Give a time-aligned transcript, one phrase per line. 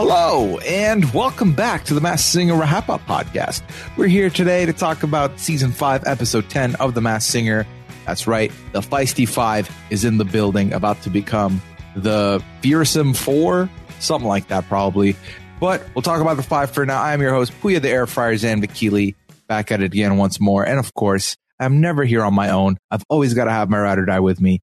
[0.00, 3.62] Hello, and welcome back to the Masked Singer Wrap Up Podcast.
[3.96, 7.66] We're here today to talk about season five, episode 10 of The Masked Singer.
[8.06, 11.60] That's right, the Feisty Five is in the building, about to become
[11.96, 15.16] the Fearsome Four, something like that, probably.
[15.58, 17.02] But we'll talk about the five for now.
[17.02, 19.16] I'm your host, Puya the Air Fryer Zan Vakili,
[19.48, 20.64] back at it again once more.
[20.64, 22.78] And of course, I'm never here on my own.
[22.92, 24.60] I've always got to have my ride or die with me.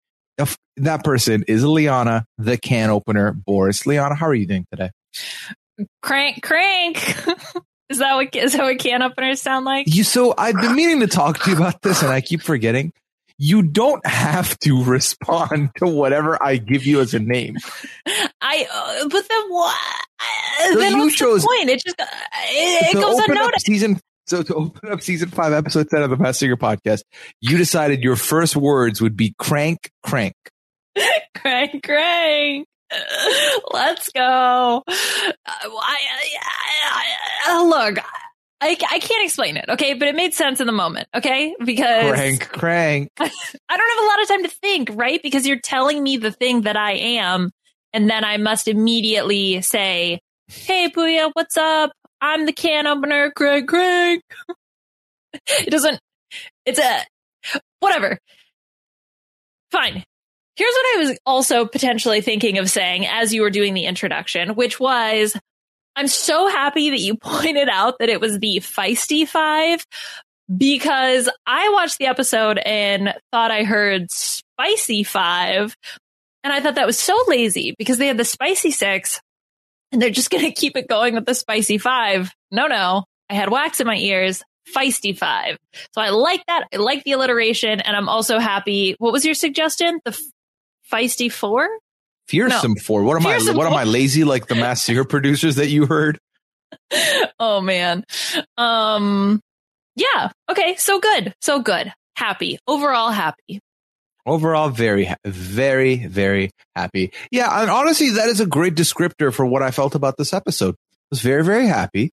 [0.77, 3.85] That person is Liana, the can opener, Boris.
[3.85, 4.91] Liana, how are you doing today?
[6.03, 6.97] Crank, crank.
[7.89, 9.87] is that what is that what can openers sound like?
[9.89, 12.93] You so I've been meaning to talk to you about this, and I keep forgetting.
[13.37, 17.57] You don't have to respond to whatever I give you as a name.
[18.41, 19.77] I uh, but then what?
[20.69, 21.71] So then you what's chose- the point?
[21.71, 22.07] It just uh,
[22.45, 23.67] it, it goes unnoticed.
[23.67, 27.03] Season so to open up season five, episode ten of the Masked Singer podcast,
[27.41, 30.35] you decided your first words would be crank, crank.
[31.35, 32.67] crank, crank.
[33.73, 34.83] Let's go.
[34.87, 34.93] Uh,
[35.47, 36.29] I, I,
[36.93, 37.05] I,
[37.47, 37.99] I, look,
[38.61, 39.95] I, I can't explain it, okay?
[39.95, 41.55] But it made sense in the moment, okay?
[41.65, 43.11] Because Crank, crank.
[43.21, 43.27] I
[43.77, 45.21] don't have a lot of time to think, right?
[45.23, 47.51] Because you're telling me the thing that I am,
[47.93, 51.93] and then I must immediately say, Hey, Puya, what's up?
[52.21, 54.23] I'm the can opener, crank, crank.
[55.47, 56.01] it doesn't,
[56.65, 57.05] it's a,
[57.81, 58.19] whatever.
[59.71, 60.05] Fine.
[60.57, 64.51] Here's what I was also potentially thinking of saying as you were doing the introduction,
[64.55, 65.37] which was,
[65.97, 69.85] I'm so happy that you pointed out that it was the feisty five
[70.55, 75.77] because I watched the episode and thought I heard spicy five.
[76.43, 79.21] And I thought that was so lazy because they had the spicy six
[79.91, 82.31] and they're just going to keep it going with the spicy five.
[82.51, 83.05] No, no.
[83.31, 84.43] I had wax in my ears.
[84.75, 85.59] Feisty five.
[85.95, 86.69] So I like that.
[86.73, 87.81] I like the alliteration.
[87.81, 88.97] And I'm also happy.
[88.99, 90.01] What was your suggestion?
[90.07, 90.19] The
[90.95, 91.69] feisty four?
[92.29, 93.03] Fearsome four.
[93.03, 93.59] What am Fearsome I?
[93.59, 93.75] What am.
[93.75, 96.19] I lazy like the Masked Singer producers that you heard?
[97.39, 98.05] oh man.
[98.57, 99.41] Um,
[99.97, 100.31] yeah.
[100.51, 100.77] Okay.
[100.77, 101.35] So good.
[101.41, 101.93] So good.
[102.17, 102.59] Happy.
[102.67, 103.61] Overall happy.
[104.27, 107.13] Overall, very, very, very happy.
[107.31, 110.75] Yeah, and honestly, that is a great descriptor for what I felt about this episode.
[110.75, 112.11] I was very, very happy.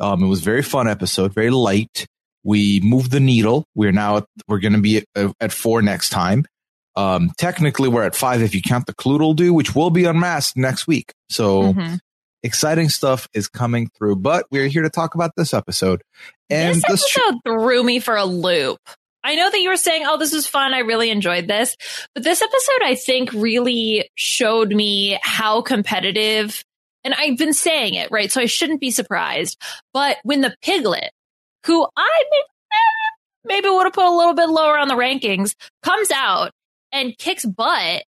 [0.00, 2.06] Um, it was a very fun episode, very light.
[2.42, 3.64] We moved the needle.
[3.76, 6.46] We're now at, we're going to be at, at four next time.
[6.96, 10.86] Um, technically, we're at five if you count the Cluedle-Doo, which will be unmasked next
[10.86, 11.12] week.
[11.30, 12.00] So Mhm.
[12.42, 14.16] exciting stuff is coming through.
[14.16, 16.02] But we're here to talk about this episode.
[16.50, 18.78] And this episode threw me for a loop.
[19.24, 20.74] I know that you were saying, "Oh, this was fun.
[20.74, 21.76] I really enjoyed this,"
[22.14, 26.64] but this episode, I think, really showed me how competitive.
[27.04, 29.56] And I've been saying it right, so I shouldn't be surprised.
[29.94, 31.12] But when the piglet,
[31.66, 32.22] who I
[33.44, 36.50] maybe would have put a little bit lower on the rankings, comes out
[36.92, 38.04] and kicks butt.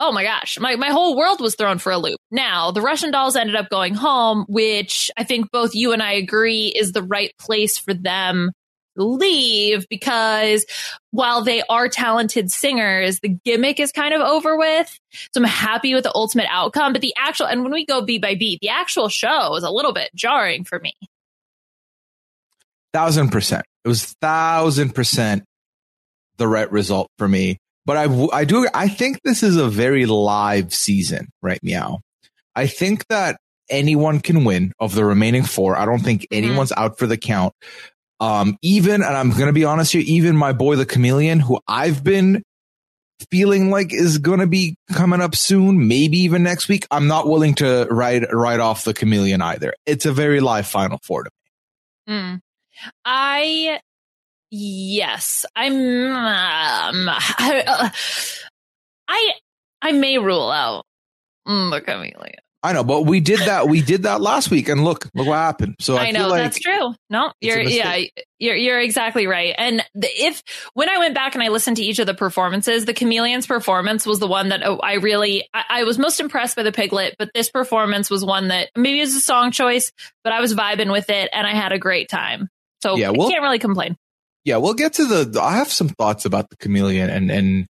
[0.00, 2.18] Oh my gosh, my, my whole world was thrown for a loop.
[2.30, 6.12] Now, the Russian dolls ended up going home, which I think both you and I
[6.12, 8.50] agree is the right place for them
[8.98, 10.66] to leave because
[11.12, 14.98] while they are talented singers, the gimmick is kind of over with.
[15.32, 18.20] So I'm happy with the ultimate outcome, but the actual, and when we go beat
[18.20, 20.92] by beat, the actual show is a little bit jarring for me.
[22.92, 23.64] thousand percent.
[23.84, 25.44] It was thousand percent
[26.36, 27.58] the right result for me.
[27.86, 31.62] But I, I do, I think this is a very live season, right?
[31.62, 32.00] Meow.
[32.56, 33.38] I think that
[33.68, 35.76] anyone can win of the remaining four.
[35.76, 37.54] I don't think anyone's out for the count.
[38.20, 41.60] Um, even, and I'm going to be honest here, even my boy, the chameleon, who
[41.66, 42.42] I've been
[43.30, 46.86] feeling like is going to be coming up soon, maybe even next week.
[46.90, 49.74] I'm not willing to write write off the chameleon either.
[49.86, 51.30] It's a very live final four to
[52.06, 52.14] me.
[52.14, 52.40] Mm.
[53.04, 53.80] I
[54.54, 55.72] yes, I'm.
[55.74, 57.92] Um, I,
[59.08, 59.32] I
[59.82, 60.84] I may rule out
[61.46, 62.34] the chameleon.
[62.64, 63.68] I know, but we did that.
[63.68, 65.74] We did that last week, and look, look what happened.
[65.80, 66.94] So I, I know feel like that's true.
[67.10, 68.00] No, you're yeah,
[68.38, 69.54] you're you're exactly right.
[69.58, 70.42] And the, if
[70.72, 74.06] when I went back and I listened to each of the performances, the chameleon's performance
[74.06, 77.16] was the one that oh, I really I, I was most impressed by the piglet.
[77.18, 79.92] But this performance was one that maybe it was a song choice,
[80.22, 82.48] but I was vibing with it and I had a great time.
[82.82, 83.98] So Yeah, I can't really complain.
[84.44, 85.40] Yeah, we'll get to the.
[85.40, 87.66] I have some thoughts about the chameleon and and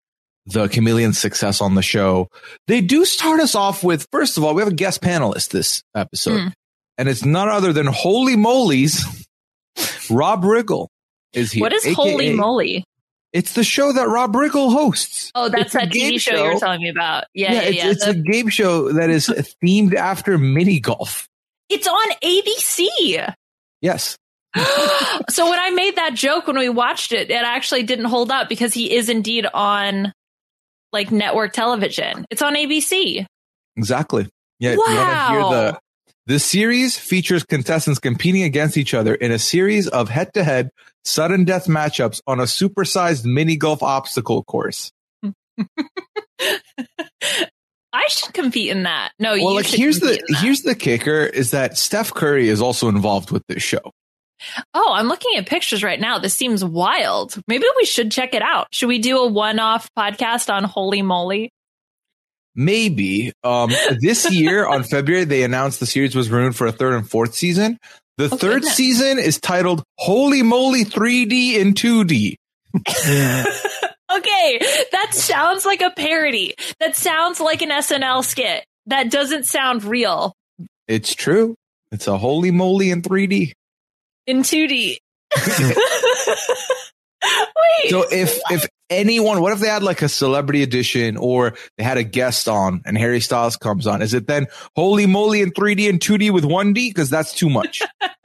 [0.47, 2.29] the chameleon's success on the show.
[2.67, 5.83] They do start us off with first of all, we have a guest panelist this
[5.95, 6.53] episode, Mm.
[6.99, 9.05] and it's none other than Holy Moly's
[10.11, 10.89] Rob Riggle
[11.33, 11.61] is here.
[11.63, 12.85] what is aka holy moly?
[13.33, 15.31] It's the show that Rob Riggle hosts.
[15.37, 17.25] Oh, that's It's that game TV show, you were telling me about.
[17.33, 17.91] Yeah, yeah, it's, yeah.
[17.91, 19.29] it's The- a game show that is
[19.65, 21.29] themed after mini golf.
[21.69, 23.33] it's on ABC.
[23.81, 24.17] Yes.
[25.31, 28.49] so when I made that joke when we watched it, it actually didn't hold up
[28.49, 30.13] because he is indeed on
[30.93, 32.25] like network television.
[32.31, 33.25] It's on ABC.
[33.77, 34.29] Exactly.
[34.59, 34.73] Yeah.
[34.73, 35.51] You hear Wow.
[35.51, 35.79] the
[36.27, 40.71] this series features contestants competing against each other in a series of head-to-head
[41.05, 44.93] sudden death matchups on a supersized mini golf obstacle course.
[47.93, 49.11] I should compete in that.
[49.19, 52.61] No, Well, you like should here's the here's the kicker is that Steph Curry is
[52.63, 53.81] also involved with this show.
[54.75, 56.19] Oh, I'm looking at pictures right now.
[56.19, 57.41] This seems wild.
[57.47, 58.69] Maybe we should check it out.
[58.73, 61.51] Should we do a one-off podcast on Holy Moly?
[62.55, 63.71] Maybe um,
[64.01, 67.35] this year on February they announced the series was renewed for a third and fourth
[67.35, 67.79] season.
[68.19, 68.75] The Oh, third goodness.
[68.75, 72.35] season is titled Holy Moly 3D and 2D.
[74.13, 74.59] Okay,
[74.93, 76.55] that sounds like a parody.
[76.81, 78.65] That sounds like an SNL skit.
[78.87, 80.35] That doesn't sound real
[80.89, 81.55] It's true.
[81.93, 83.53] It's a Holy Moly in 3D.
[84.31, 84.99] In 2D.
[87.23, 87.91] Wait.
[87.91, 91.99] So if if anyone, what if they had like a celebrity edition or they had
[91.99, 94.01] a guest on and Harry Styles comes on?
[94.01, 96.75] Is it then Holy Moly in 3D and 2D with 1D?
[96.75, 97.83] Because that's too much.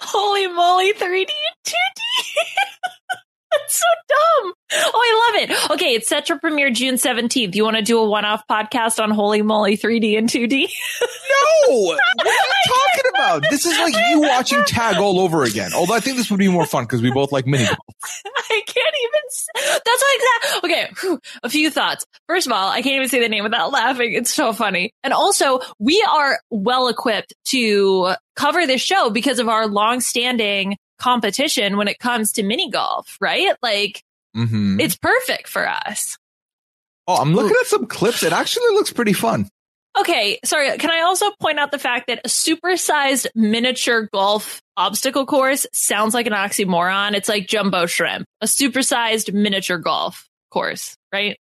[0.00, 1.28] Holy moly, 3D and
[1.64, 1.74] 2D.
[3.52, 4.54] That's so dumb.
[4.74, 5.70] Oh, I love it.
[5.72, 7.54] Okay, it's set to premiere June 17th.
[7.54, 10.68] You want to do a one off podcast on Holy Moly 3D and 2D?
[11.64, 12.34] No, what are you
[12.66, 13.42] talking about?
[13.50, 15.72] This is like you watching tag all over again.
[15.72, 17.78] Although I think this would be more fun because we both like mini golf.
[18.36, 19.72] I can't even.
[19.84, 20.60] That's like that.
[20.64, 22.04] Okay, whew, a few thoughts.
[22.28, 24.12] First of all, I can't even say the name without laughing.
[24.12, 24.92] It's so funny.
[25.02, 31.76] And also, we are well equipped to cover this show because of our long-standing competition
[31.76, 33.54] when it comes to mini golf, right?
[33.62, 34.02] Like,
[34.34, 34.80] Mm-hmm.
[34.80, 36.16] it's perfect for us.
[37.06, 38.22] Oh, I'm looking at some clips.
[38.22, 39.46] It actually looks pretty fun.
[40.00, 40.74] Okay, sorry.
[40.78, 46.14] Can I also point out the fact that a supersized miniature golf obstacle course sounds
[46.14, 47.12] like an oxymoron?
[47.12, 51.36] It's like jumbo shrimp, a supersized miniature golf course, right?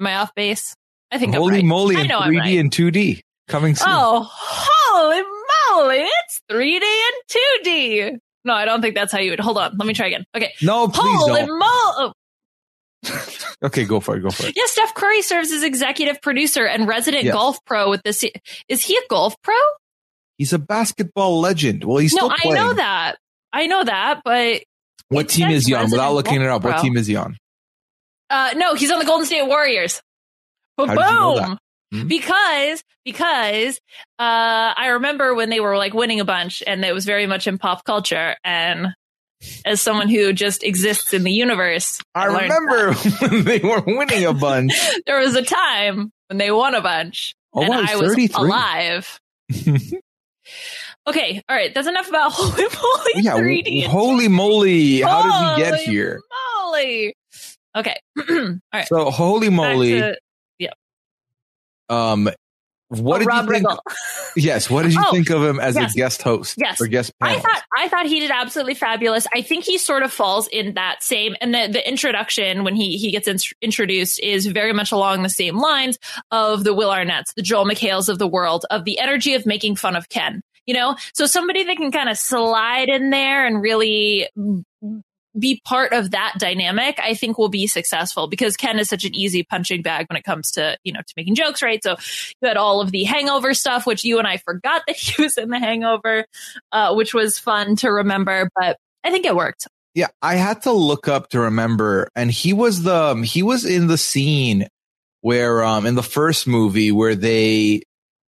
[0.00, 0.74] Am I off base?
[1.12, 1.64] I think Holy I'm right.
[1.66, 2.58] moly I in know 3D I'm right.
[2.58, 3.86] and 2D coming soon.
[3.88, 5.22] Oh, holy
[5.86, 6.04] moly!
[6.24, 8.18] It's 3D and 2D.
[8.44, 9.40] No, I don't think that's how you would.
[9.40, 10.24] Hold on, let me try again.
[10.36, 10.52] Okay.
[10.62, 11.58] No, please Holy don't.
[11.58, 11.66] mo!
[11.66, 12.12] oh,
[13.62, 14.20] Okay, go for it.
[14.20, 14.54] Go for it.
[14.56, 17.34] Yeah, Steph Curry serves as executive producer and resident Yes.
[17.34, 18.24] golf pro with this.
[18.68, 19.54] Is he a golf pro?
[20.38, 21.84] He's a basketball legend.
[21.84, 23.16] Well, he's no, still I know that.
[23.52, 24.62] I know that, but
[25.08, 25.90] What team is he on?
[25.90, 27.36] Without looking it up, golf what team is he on?
[28.30, 30.00] uh, no, he's on the Golden State Warriors.
[30.78, 30.88] Boom!
[30.88, 31.58] How did you know
[31.90, 31.96] that?
[32.02, 32.08] Hmm?
[32.08, 33.80] Because because
[34.18, 37.46] uh, I remember when they were like winning a bunch, and it was very much
[37.46, 38.36] in pop culture.
[38.44, 38.88] And
[39.64, 44.24] as someone who just exists in the universe, I learned remember when they were winning
[44.26, 44.74] a bunch.
[45.06, 48.44] there was a time when they won a bunch, Oh, and wow, I was 33.
[48.46, 49.20] alive.
[51.06, 51.74] Okay, all right.
[51.74, 53.86] That's enough about Holy Moly yeah, 3D.
[53.86, 55.00] holy moly.
[55.00, 56.20] How did we get Holy here?
[56.62, 57.14] Moly.
[57.74, 57.96] Okay.
[58.28, 58.86] all right.
[58.86, 60.00] So, holy moly.
[61.90, 62.30] Um,
[62.88, 63.66] what oh, did Rob you think?
[63.66, 63.78] Riggle.
[64.36, 65.92] Yes, what did you Oh, think of him as yes.
[65.92, 66.80] a guest host Yes.
[66.80, 69.26] or guest I thought I thought he did absolutely fabulous.
[69.34, 72.96] I think he sort of falls in that same and the, the introduction when he
[72.96, 75.98] he gets in, introduced is very much along the same lines
[76.30, 79.74] of the Will Arnett's, the Joel McHale's of the world, of the energy of making
[79.76, 80.42] fun of Ken.
[80.66, 84.28] You know, so somebody that can kind of slide in there and really
[85.38, 89.14] be part of that dynamic, I think will be successful because Ken is such an
[89.14, 91.82] easy punching bag when it comes to, you know, to making jokes, right?
[91.82, 91.96] So
[92.40, 95.38] you had all of the hangover stuff, which you and I forgot that he was
[95.38, 96.26] in the hangover,
[96.72, 99.68] uh, which was fun to remember, but I think it worked.
[99.94, 103.64] Yeah, I had to look up to remember, and he was the um, he was
[103.64, 104.68] in the scene
[105.20, 107.82] where um in the first movie where they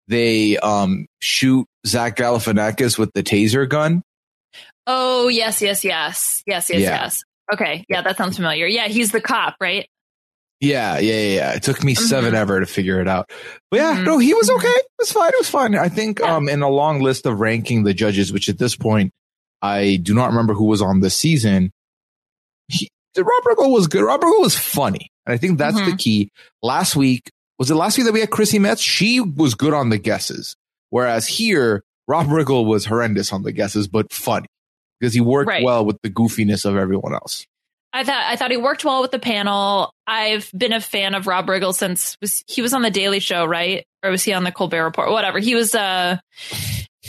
[0.07, 4.03] they um shoot Zach Galifianakis with the taser gun.
[4.87, 6.43] Oh, yes, yes, yes.
[6.45, 7.01] Yes, yes, Yeah.
[7.03, 7.23] yes.
[7.53, 7.85] Okay.
[7.89, 8.67] Yeah, that sounds familiar.
[8.67, 9.87] Yeah, he's the cop, right?
[10.61, 11.53] Yeah, yeah, yeah.
[11.53, 12.37] It took me 7 Mhm.
[12.37, 13.29] ever to figure it out.
[13.71, 14.05] But yeah, Mhm.
[14.05, 14.55] no, he was Mhm.
[14.57, 14.67] okay.
[14.69, 15.29] It was fine.
[15.29, 15.75] It was fine.
[15.75, 16.35] I think Yeah.
[16.35, 19.11] um in a long list of ranking the judges, which at this point
[19.61, 21.71] I do not remember who was on this season.
[22.67, 24.03] He, Rob Riggle was good.
[24.03, 25.09] Rob Riggle was funny.
[25.25, 25.99] And I think that's the Mhm.
[25.99, 26.29] key.
[26.61, 28.81] Last week, was it last week that we had Chrissy Metz?
[28.81, 30.55] She was good on the guesses.
[30.89, 34.47] Whereas here, Rob Riggle was horrendous on the guesses, but funny
[34.99, 35.63] because he worked Right.
[35.63, 37.45] well with the goofiness of everyone else.
[37.93, 39.93] I thought I thought he worked well with the panel.
[40.05, 43.45] I've been a fan of Rob Riggle since was, he was on the Daily Show,
[43.45, 43.85] right?
[44.03, 45.11] Or was he on the Colbert Report?
[45.11, 45.39] Whatever.
[45.39, 46.17] He was uh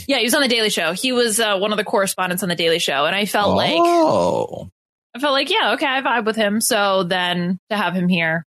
[0.07, 0.93] yeah, he was on the Daily Show.
[0.93, 3.75] He was uh, one of the correspondents on the Daily Show and I felt like
[3.77, 4.69] oh,
[5.13, 6.61] I felt like, yeah, okay, I vibe with him.
[6.61, 8.45] So then to have him here,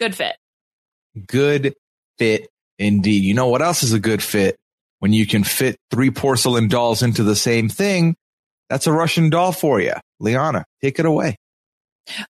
[0.00, 0.36] good fit.
[1.26, 1.74] good
[2.18, 2.48] fit
[2.78, 3.24] indeed.
[3.24, 4.56] You know what else is a good fit?
[5.00, 8.16] When you can fit three porcelain dolls into the same thing,
[8.68, 9.94] that's a Russian doll for you.
[10.20, 11.36] Liana, take it away.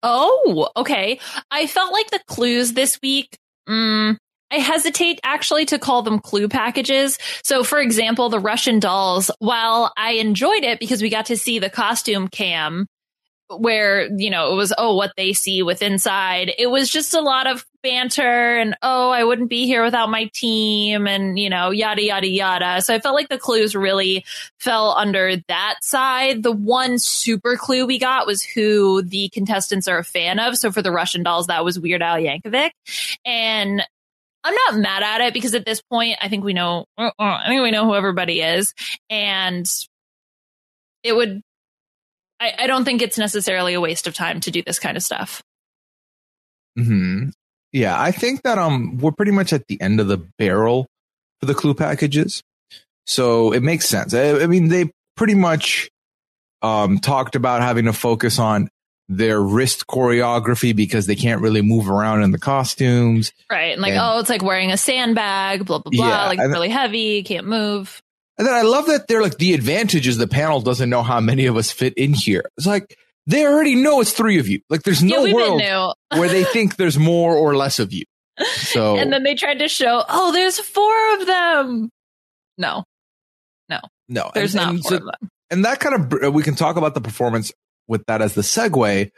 [0.04, 1.20] Oh, okay.
[1.50, 3.38] I felt like the clues this week.
[3.70, 4.18] Mm,
[4.52, 7.18] I hesitate actually to call them clue packages.
[7.44, 11.60] So, for example, the Russian dolls, while I enjoyed it because we got to see
[11.60, 12.86] the costume cam
[13.58, 17.22] where, you know, it was, oh, what they see with inside, it was just a
[17.22, 21.72] lot of banter and, oh, I wouldn't be here without my team and, you know,
[21.72, 22.81] yada, yada, yada.
[22.81, 24.24] So I felt like the clues really
[24.60, 26.43] fell under that side.
[26.43, 30.58] The one super clue we got was who the contestants are a fan of.
[30.58, 32.72] So for the Russian dolls, that was Weird Al Yankovic.
[33.25, 33.84] And
[34.43, 37.39] I'm not mad at it because at this point, I think we know, uh, uh,
[37.43, 38.74] I think we know who everybody is.
[39.10, 39.67] And
[41.03, 41.41] it would,
[42.42, 45.04] I, I don't think it's necessarily a waste of time to do this kind of
[45.04, 45.44] stuff.
[46.76, 47.30] hmm
[47.72, 50.88] Yeah, I think that um we're pretty much at the end of the barrel
[51.40, 52.42] for the clue packages,
[53.06, 54.14] so it makes sense.
[54.14, 55.90] I, I mean, they pretty much
[56.62, 58.70] um talked about having to focus on
[59.10, 63.34] their wrist choreography because they can't really move around in the costumes.
[63.52, 63.74] Right.
[63.74, 66.08] And like, And- oh, it's like wearing a sandbag, blah, blah, blah.
[66.08, 68.02] Yeah, like really heavy, can't move.
[68.42, 71.20] And then I love that they're like the advantage is the panel doesn't know how
[71.20, 72.42] many of us fit in here.
[72.58, 72.96] It's like
[73.28, 74.62] they already know it's three of you.
[74.68, 75.62] Like there's no we've world
[76.10, 78.04] where they think there's more or less of you.
[78.56, 81.90] So And then they tried to show, oh, there's four of them.
[82.58, 82.84] No,
[83.70, 83.80] no,
[84.10, 85.30] no, there's and, not and four so- of them.
[85.52, 87.52] and that kind of we can talk about the performance
[87.88, 89.12] with that as the segue.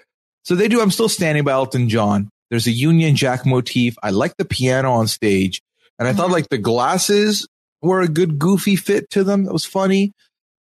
[0.44, 0.82] So they do.
[0.82, 2.30] I'm still standing by Elton John.
[2.50, 3.96] There's a Union Jack motif.
[4.04, 5.62] I like the piano on stage,
[5.98, 6.34] and I thought Mhm.
[6.34, 7.48] like the glasses
[7.84, 9.44] were a good goofy fit to them.
[9.46, 10.14] That was funny.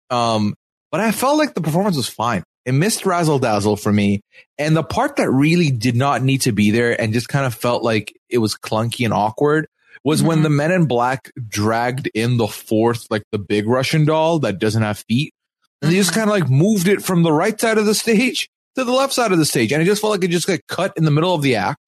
[0.09, 0.55] Um,
[0.91, 2.43] but I felt like the performance was fine.
[2.65, 4.21] It missed razzle dazzle for me,
[4.57, 7.55] and the part that really did not need to be there and just kind of
[7.55, 9.67] felt like it was clunky and awkward
[10.03, 10.43] was when Mhm.
[10.43, 14.81] the Men in Black dragged in the fourth, like the big Russian doll that doesn't
[14.83, 15.33] have feet.
[15.81, 16.15] And they just Mhm.
[16.15, 19.13] kind of like moved it from the right side of the stage to the left
[19.13, 19.71] side of the stage.
[19.71, 21.79] And it just felt like it just got cut in the middle of the act.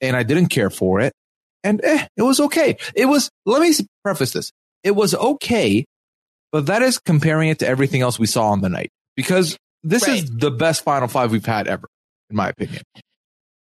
[0.00, 1.12] And I didn't care for it.
[1.62, 2.76] And eh, it was okay.
[2.94, 4.52] It was, let me preface this.
[4.84, 5.84] It was okay,
[6.52, 10.06] but that is comparing it to everything else we saw on the night because this
[10.06, 11.88] is the best final five we've had ever,
[12.30, 12.82] in my opinion.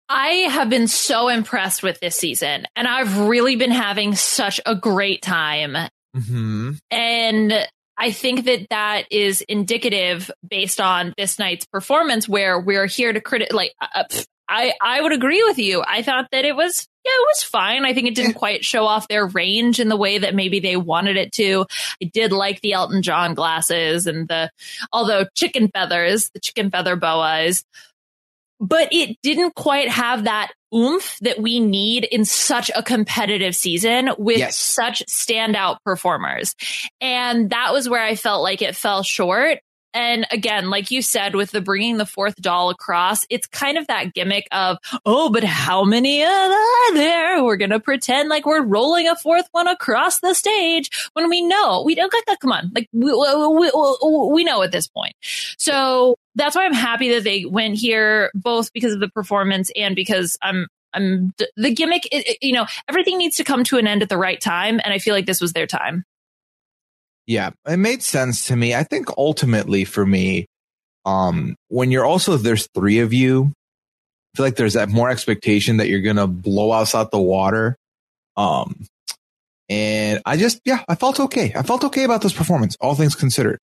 [0.09, 4.75] I have been so impressed with this season, and I've really been having such a
[4.75, 5.77] great time.
[6.17, 6.73] Mm-hmm.
[6.91, 13.13] And I think that that is indicative based on this night's performance, where we're here
[13.13, 13.53] to critic.
[13.53, 14.05] Like, uh,
[14.49, 15.85] I I would agree with you.
[15.87, 17.85] I thought that it was yeah, it was fine.
[17.85, 20.77] I think it didn't quite show off their range in the way that maybe they
[20.77, 21.67] wanted it to.
[22.03, 24.51] I did like the Elton John glasses and the
[24.93, 27.65] although chicken feathers, the chicken feather boas,
[28.61, 34.11] but it didn't quite have that oomph that we need in such a competitive season
[34.19, 34.57] with Yes.
[34.57, 36.55] such standout performers.
[37.01, 39.61] And that was where I felt like it fell short.
[39.95, 43.87] And again, like you said, with the bringing the fourth doll across, it's kind of
[43.87, 47.43] that gimmick of, oh, but how many are there?
[47.43, 51.41] We're going to pretend like we're rolling a fourth one across the stage when we
[51.43, 52.39] know we don't, that.
[52.41, 55.15] come on, like we, we, we, we know at this point.
[55.57, 59.97] So that's why I'm happy that they went here, both because of the performance and
[59.97, 63.87] because I'm, I'm the gimmick, it, it- you know, everything needs to come to an
[63.87, 64.81] end at the right time.
[64.85, 66.05] And I feel like this was their time.
[67.29, 68.75] Yeah, it made sense to me.
[68.75, 70.47] I think ultimately for me,
[71.05, 73.53] um, when you're also there's three of you,
[74.35, 77.77] I feel like there's that more expectation that you're gonna blow us out the water.
[78.37, 78.87] Um,
[79.69, 81.53] and I just yeah, I felt okay.
[81.55, 83.59] I felt okay about this performance, all things considered.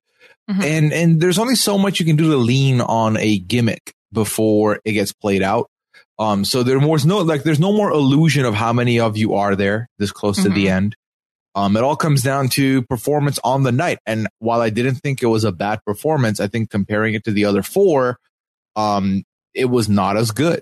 [0.50, 0.64] Mhm.
[0.64, 4.80] And and there's only so much you can do to lean on a gimmick before
[4.86, 5.68] it gets played out.
[6.20, 9.34] Um, so there was no like there's no more illusion of how many of you
[9.34, 10.72] are there this close to the Mhm.
[10.72, 10.96] end.
[11.56, 14.00] Um, it all comes down to performance on the night.
[14.06, 17.32] And while I didn't think it was a bad performance, I think comparing it to
[17.32, 18.18] the other four,
[18.76, 20.62] um, it was not as good.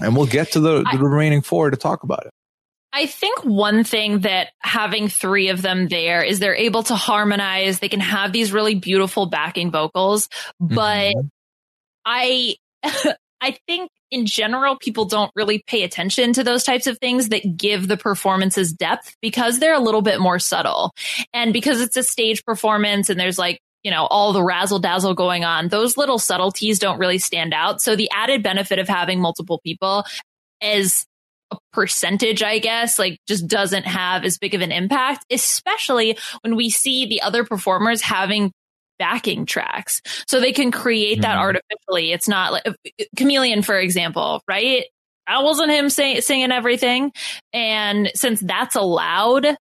[0.00, 2.32] And we'll get to the, I- remaining four to talk about it.
[2.92, 7.78] I think one thing that having three of them there is they're able to harmonize.
[7.78, 11.28] They can have these really beautiful backing vocals, but Mhm.
[12.04, 12.56] I,
[13.40, 17.56] I think in general, people don't really pay attention to those types of things that
[17.56, 20.92] give the performances depth because they're a little bit more subtle.
[21.32, 25.14] And because it's a stage performance and there's like, you know, all the razzle dazzle
[25.14, 27.80] going on, those little subtleties don't really stand out.
[27.80, 30.04] So the added benefit of having multiple people
[30.60, 31.06] is
[31.50, 36.56] a percentage, I guess, like just doesn't have as big of an impact, especially when
[36.56, 38.52] we see the other performers having
[39.00, 40.02] backing tracks.
[40.28, 41.40] So they can create that Mhm.
[41.40, 42.12] artificially.
[42.12, 42.64] It's not like
[43.16, 44.84] Chameleon, for example, right?
[45.26, 47.12] That wasn't him say, singing everything.
[47.52, 49.56] And since that's allowed,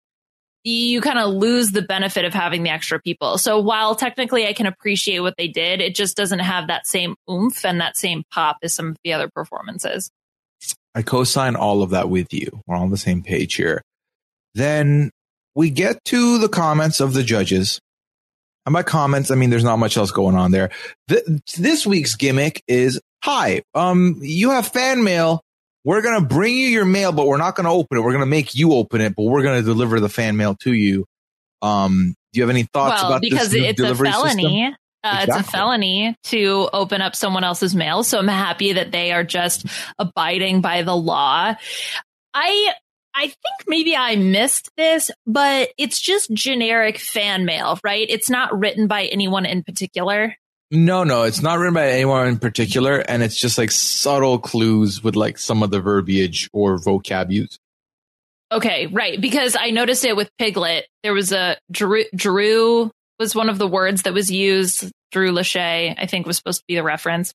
[0.65, 3.39] you kind of lose the benefit of having the extra people.
[3.39, 7.15] So while technically I can appreciate what they did, it just doesn't have that same
[7.31, 10.11] oomph and that same pop as some of the other performances.
[10.95, 12.61] I co-sign all of that with you.
[12.67, 13.83] We're on the same page here.
[14.55, 15.11] Then
[15.55, 17.79] we get to the comments of the judges.
[18.69, 20.69] And by comments, I mean there's not much else going on there.
[21.09, 21.25] Th-
[21.57, 25.41] this week's gimmick is, hi, um, you have fan mail.
[25.87, 28.03] We're going to bring you your mail, but we're not going to open it.
[28.03, 30.55] We're going to make you open it, but we're going to deliver the fan mail
[30.57, 31.07] to you.
[31.63, 34.77] Um, do you have any thoughts well, about because this it's a felony.
[35.03, 38.03] Uh, It's a felony to open up someone else's mail.
[38.03, 39.65] So I'm happy that they are just
[39.99, 41.55] abiding by the law.
[42.35, 42.75] I
[43.15, 48.07] I think maybe I missed this, but it's just generic fan mail, right?
[48.09, 50.37] It's not written by anyone in particular.
[50.71, 55.03] No, no, it's not written by anyone in particular, and it's just like subtle clues
[55.03, 57.59] with like some of the verbiage or vocab use.
[58.53, 59.21] Okay, right.
[59.21, 60.87] Because I noticed it with Piglet.
[61.03, 64.91] There was a Drew, Drew was one of the words that was used.
[65.11, 67.35] Drew Lachey, I think, was supposed to be the reference.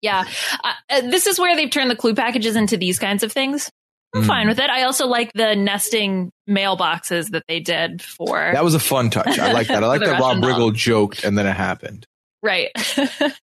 [0.00, 0.24] Yeah.
[0.64, 3.70] Uh, uh, this is where they've turned the clue packages into these kinds of things.
[4.14, 4.26] I'm Mm.
[4.26, 4.68] fine with it.
[4.68, 8.50] I also like the nesting mailboxes that they did for.
[8.52, 9.38] That was a fun touch.
[9.38, 9.82] I like that.
[9.82, 10.38] I like that Rob.
[10.38, 12.06] Riggle joked and then it happened.
[12.42, 12.70] right.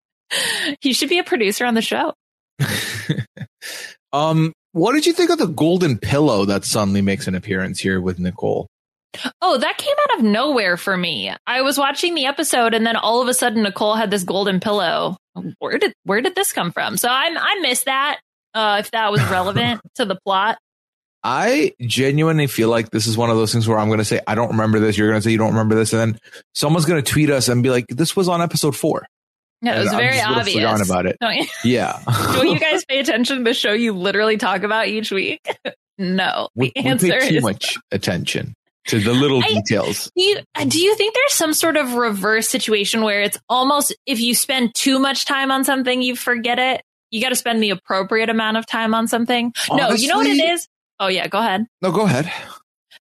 [0.80, 2.14] he should be a producer on the show.
[4.12, 8.00] um, what did you think of the golden pillow that suddenly makes an appearance here
[8.00, 8.66] with Nicole?
[9.40, 11.32] Oh, that came out of nowhere for me.
[11.46, 14.58] I was watching the episode and then all of a sudden Nicole had this golden
[14.60, 15.16] pillow.
[15.58, 16.96] Where did where did this come from?
[16.96, 18.20] So I I missed that.
[18.54, 20.58] Uh, if that was relevant to the plot.
[21.26, 24.20] I genuinely feel like this is one of those things where I'm going to say,
[24.26, 24.98] I don't remember this.
[24.98, 25.92] You're going to say, you don't remember this.
[25.94, 26.20] And then
[26.54, 29.06] someone's going to tweet us and be like, this was on episode four.
[29.62, 30.54] Yeah, it And was I'm very obvious.
[30.56, 31.16] forgotten about it.
[31.22, 31.98] Don't you, Yeah.
[32.34, 35.40] don't you guys pay attention to the show you literally talk about each week?
[35.96, 36.48] no.
[36.54, 38.52] we, the we answer pay too is much attention
[38.88, 40.10] to the little I- details.
[40.14, 40.36] Do you,
[40.68, 44.74] do you think there's some sort of reverse situation where it's almost if you spend
[44.74, 46.82] too much time on something, you forget it?
[47.14, 49.52] You got to spend the appropriate amount of time on something.
[49.70, 50.66] no, you know what it is?
[50.98, 51.64] Oh, yeah, go ahead.
[51.80, 52.28] No, go ahead.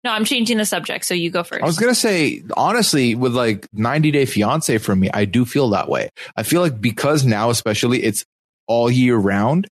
[0.03, 1.63] No, I'm changing the subject, so you go first.
[1.63, 5.69] I was gonna say, honestly, with like 90 Day Fiance for me, I do feel
[5.71, 6.09] that way.
[6.37, 8.23] I feel like because now, especially, it's
[8.67, 9.67] all year round.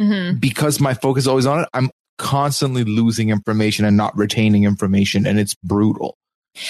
[0.00, 0.38] Mhm.
[0.38, 5.26] Because my focus is always on it, I'm constantly losing information and not retaining information,
[5.26, 6.16] and it's brutal.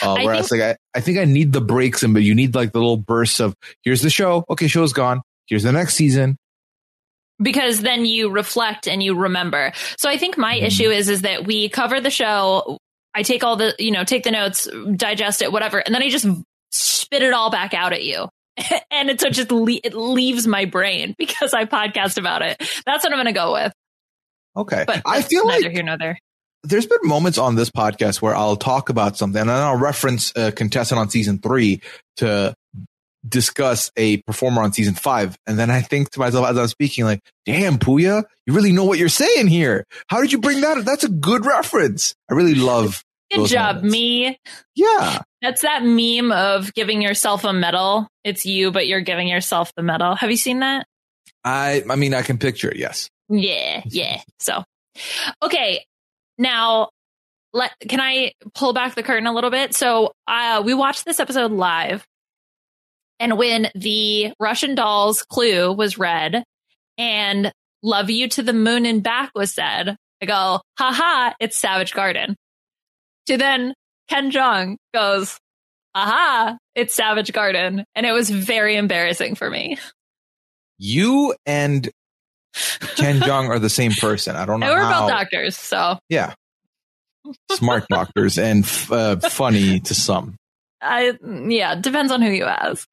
[0.02, 2.54] Uh, I whereas, like, I, I think I need the breaks, and but you need
[2.54, 4.44] like the little bursts of here's the show.
[4.48, 5.20] Okay, show's gone.
[5.46, 6.36] Here's the next season.
[7.42, 9.72] Because then you reflect and you remember.
[9.98, 10.62] So I think my Mhm.
[10.62, 12.78] issue is is that we cover the show.
[13.14, 16.08] I take all the you know take the notes, digest it, whatever, and then I
[16.08, 16.26] just
[16.72, 18.28] spit it all back out at you.
[18.90, 22.56] and it's so just le- it leaves my brain because I podcast about it.
[22.86, 23.72] That's what I'm going to go with.
[24.56, 26.18] Okay, But I feel neither like here nor there.
[26.62, 30.32] there's been moments on this podcast where I'll talk about something and then I'll reference
[30.34, 31.82] a contestant on season three
[32.16, 32.54] to
[33.28, 35.36] discuss a performer on season five.
[35.46, 38.84] And then I think to myself as I'm speaking, like, damn, Puya, you really know
[38.84, 39.84] what you're saying here.
[40.08, 40.78] How did you bring that?
[40.78, 40.84] up?
[40.84, 42.14] That's a good reference.
[42.30, 43.92] I really love, Good job, moments.
[43.92, 44.38] me.
[44.74, 45.22] yeah.
[45.42, 48.08] That's that meme of giving yourself a medal.
[48.24, 50.14] It's you, but you're giving yourself the medal.
[50.14, 50.86] Have you seen that?
[51.44, 52.76] I, I mean, I can picture it.
[52.76, 53.08] Yes.
[53.28, 54.20] Yeah, yeah.
[54.40, 54.62] So,
[55.42, 55.84] okay.
[56.38, 56.90] Now,
[57.52, 59.74] let can I pull back the curtain a little bit?
[59.74, 62.04] So, uh, we watched this episode live,
[63.18, 66.44] and when the Russian doll's clue was read,
[66.98, 67.52] and
[67.82, 71.34] "Love you to the moon and back" was said, I go, "Ha ha!
[71.40, 72.36] It's Savage Garden."
[73.26, 73.74] To then
[74.08, 75.38] Ken Jeong goes,
[75.96, 77.84] aha, it's Savage Garden.
[77.94, 79.78] And it was very embarrassing for me.
[80.78, 81.88] You and
[82.96, 84.36] Ken Jeong are the same person.
[84.36, 84.66] I don't know.
[84.66, 85.00] And we're how.
[85.02, 86.34] both doctors, so Yeah.
[87.50, 90.36] Smart doctors and f- uh, funny to some.
[90.80, 91.14] I
[91.48, 92.86] yeah, depends on who you ask.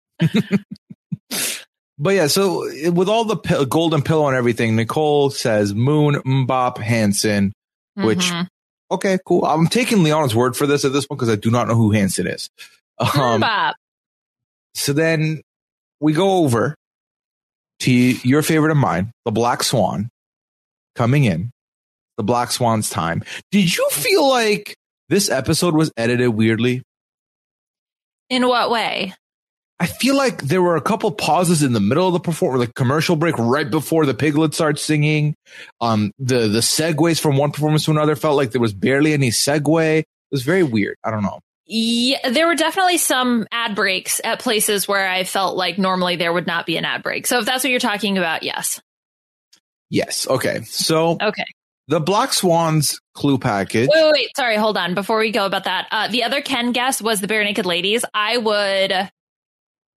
[1.99, 6.77] But yeah, so with all the pi- golden pillow and everything, Nicole says Moon MMMBop
[6.79, 7.53] Hanson.
[7.95, 8.47] Which- Mhm.
[8.91, 9.45] Okay, cool.
[9.45, 11.91] I'm taking Liana's word for this at this point because I do not know who
[11.91, 12.49] Hanson is.
[12.99, 13.75] Um, Bop.
[14.75, 15.41] so then
[15.99, 16.75] we go over
[17.79, 20.09] to your favorite of mine, the Black Swan,
[20.95, 21.51] coming in.
[22.17, 23.23] The Black Swan's time.
[23.51, 24.75] Did you feel like
[25.09, 26.83] this episode was edited weirdly?
[28.29, 29.15] In what way?
[29.83, 32.73] I feel like there were a couple pauses in the middle of the performance, like
[32.73, 35.35] commercial break right before the piglet starts singing.
[35.81, 39.29] Um, the the segues from one performance to another felt like there was barely any
[39.29, 39.99] segue.
[39.99, 40.95] It was very weird.
[41.03, 41.39] I don't know.
[41.65, 46.31] Yeah, there were definitely some ad breaks at places where I felt like normally there
[46.31, 47.27] would not be an ad break.
[47.27, 48.79] So if that's what you're talking about, yes.
[49.89, 50.27] Yes.
[50.27, 50.61] Okay.
[50.63, 51.45] So Okay.
[51.87, 53.89] the Black Swans clue package.
[53.93, 54.27] Wait, wait, wait.
[54.35, 54.93] Sorry, hold on.
[54.95, 58.03] Before we go about that, uh, the other Ken guess was the Barenaked Ladies.
[58.13, 59.11] I would,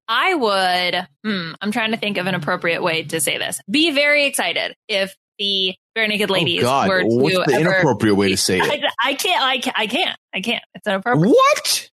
[0.07, 3.61] I would, hmm, I'm trying to think of an appropriate way to say this.
[3.69, 7.61] Be very excited if the Barenaked Ladies oh God, were to what's the ever.
[7.61, 8.83] inappropriate way to say it?
[9.03, 9.41] I can't.
[9.43, 9.77] I can't.
[9.77, 10.17] I can't.
[10.33, 10.63] I can't.
[10.75, 11.29] It's inappropriate.
[11.35, 11.89] What?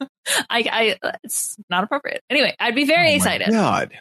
[0.50, 1.10] I, I.
[1.24, 2.22] It's not appropriate.
[2.30, 3.48] Anyway, I'd be very Oh excited.
[3.50, 3.92] God.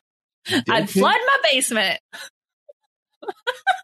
[0.69, 1.99] I'd flood my basement.
[3.23, 3.29] I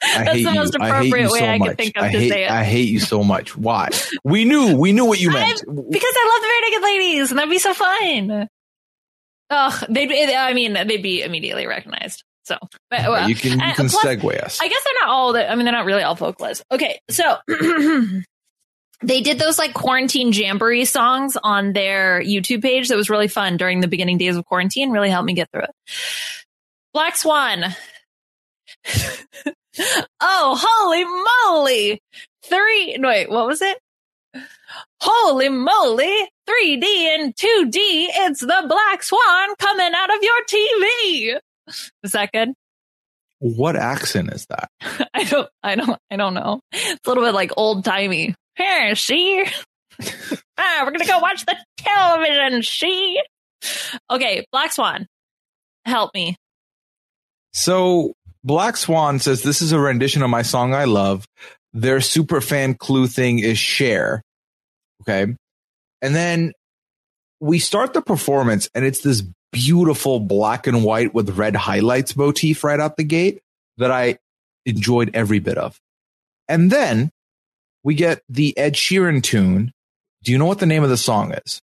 [0.24, 0.80] That's hate the most you.
[0.82, 1.68] I hate appropriate you way I much.
[1.70, 2.52] could think of I to hate, say it.
[2.52, 3.58] I hate you so much.
[3.58, 3.90] Why?
[4.24, 4.76] We knew.
[4.78, 5.60] We knew what you meant.
[5.66, 8.48] because I love the Barenaked Ladies, and that'd be so fun.
[9.50, 10.10] Ugh, they'd.
[10.10, 12.24] Be, I mean, they'd be immediately recognized.
[12.46, 12.58] So,
[12.90, 14.60] but, well, you can you can plus, segue us.
[14.62, 15.34] I guess they're not all.
[15.34, 16.64] The, I mean, they're not really all vocalists.
[16.72, 17.38] Okay, so
[19.02, 22.90] they did those like quarantine jamboree songs on their YouTube page.
[22.90, 24.92] That was really fun during the beginning days of quarantine.
[24.92, 25.72] Really helped me get through it.
[26.94, 27.64] Black Swan.
[30.20, 31.06] oh, holy
[31.64, 32.02] moly!
[32.44, 32.98] Three.
[32.98, 33.78] no, Wait, what was it?
[35.02, 36.30] Holy moly!
[36.48, 37.76] 3D and 2D.
[37.76, 41.40] It's the Black Swan coming out of your TV.
[42.02, 42.54] Was that good?
[43.44, 44.70] what accent is that?
[45.14, 46.62] I don't, I don't, I don't know.
[46.72, 48.36] It's a little bit like old timey.
[48.56, 49.44] Here, see?
[50.58, 53.20] ah, we're gonna go watch the television, see?
[54.10, 55.08] Okay, Black Swan.
[55.86, 56.38] Help me.
[57.52, 58.14] So
[58.46, 61.26] Black Swan says this is a rendition of my song I love.
[61.74, 64.22] Their super fan clue thing is share.
[65.04, 65.36] Okay.
[66.02, 66.54] And then
[67.40, 72.64] we start the performance and it's this beautiful black and white with red highlights motif
[72.64, 73.42] right out the gate
[73.78, 74.18] that I
[74.66, 75.80] enjoyed every bit of.
[76.48, 77.10] And then
[77.84, 79.72] we get the Ed Sheeran tune.
[80.24, 81.62] Do you know what the name of the song is?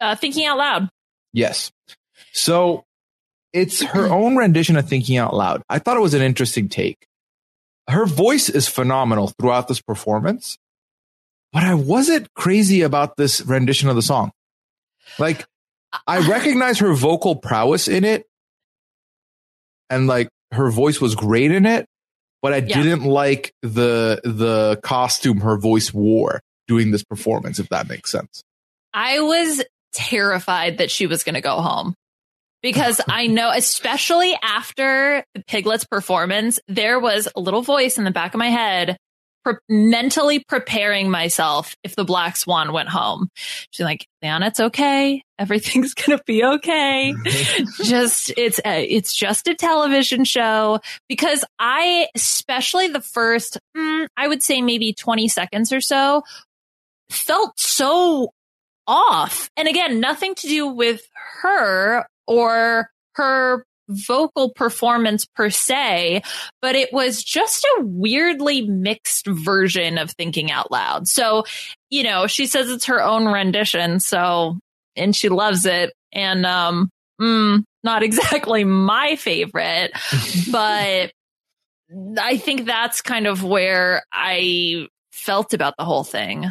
[0.00, 0.88] Uh, thinking out loud.
[1.32, 1.70] Yes.
[2.32, 2.84] So
[3.52, 5.62] it's her own rendition of Thinking Out Loud.
[5.68, 7.06] I thought it was an interesting take.
[7.88, 10.58] Her voice is phenomenal throughout this performance,
[11.56, 14.30] but I wasn't crazy about this rendition of the song.
[15.18, 15.46] Like,
[16.06, 18.26] I recognize her vocal prowess in it,
[19.88, 21.86] and like her voice was great in it,
[22.42, 22.82] but I Yeah.
[22.82, 27.58] didn't like the the costume her voice wore doing this performance.
[27.58, 28.42] If that makes sense.
[28.92, 29.62] I was
[29.94, 31.94] terrified that she was going to go home
[32.62, 38.10] because I know, especially after the Piglet's performance, there was a little voice in the
[38.10, 38.98] back of my head
[39.46, 43.28] pre- mentally preparing myself if the Black Swan went home.
[43.70, 45.22] She's like, Leon, it's okay.
[45.38, 47.14] Everything's going to be okay.
[47.84, 54.26] just, it's, a, it's just a television show because I, especially the first, mm, I
[54.26, 56.24] would say maybe 20 seconds or so,
[57.08, 58.30] felt so
[58.88, 59.48] off.
[59.56, 61.02] And again, nothing to do with
[61.42, 66.22] her or her vocal performance per se,
[66.60, 71.06] but it was just a weirdly mixed version of thinking out loud.
[71.08, 71.44] So,
[71.90, 74.00] you know, she says it's her own rendition.
[74.00, 74.58] So,
[74.96, 75.92] and she loves it.
[76.12, 79.92] And, um, mm, not exactly my favorite,
[80.50, 81.12] but
[82.18, 86.46] I think that's kind of where I felt about the whole thing.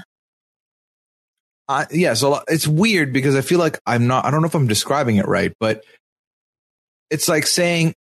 [1.68, 4.56] Uh, yeah, so it's weird because I feel like I'm not, I don't know if
[4.56, 5.84] I'm describing it right, but
[7.10, 7.94] it's like saying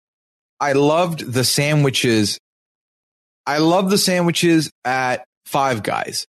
[0.60, 2.40] I loved the sandwiches.
[3.46, 6.26] I love the sandwiches at Five Guys,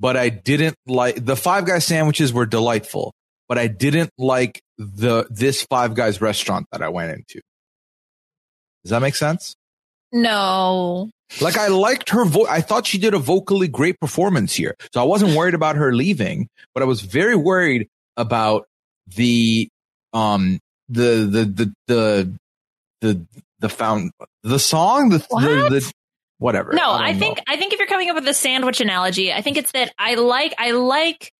[0.00, 3.12] but I didn't like the Five Guys sandwiches were delightful,
[3.48, 7.40] but I didn't like the this Five Guys restaurant that I went into.
[8.84, 9.54] Does that make sense?
[10.12, 11.10] No.
[11.40, 12.46] Like I liked her voice.
[12.48, 14.76] I thought she did a vocally great performance here.
[14.94, 18.66] So I wasn't worried about her leaving, but I was very worried about
[19.08, 19.68] the
[20.12, 22.38] um the the the the
[23.00, 23.26] the
[23.60, 25.70] the found the song the the, What?
[25.70, 25.92] the
[26.38, 26.72] whatever.
[26.72, 27.18] No, I, know.
[27.18, 29.92] think I think if you're coming up with a sandwich analogy, I think it's that
[29.98, 31.32] I like I like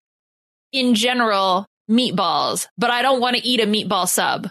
[0.73, 4.49] in general meatballs, but I don't want to eat a meatball sub.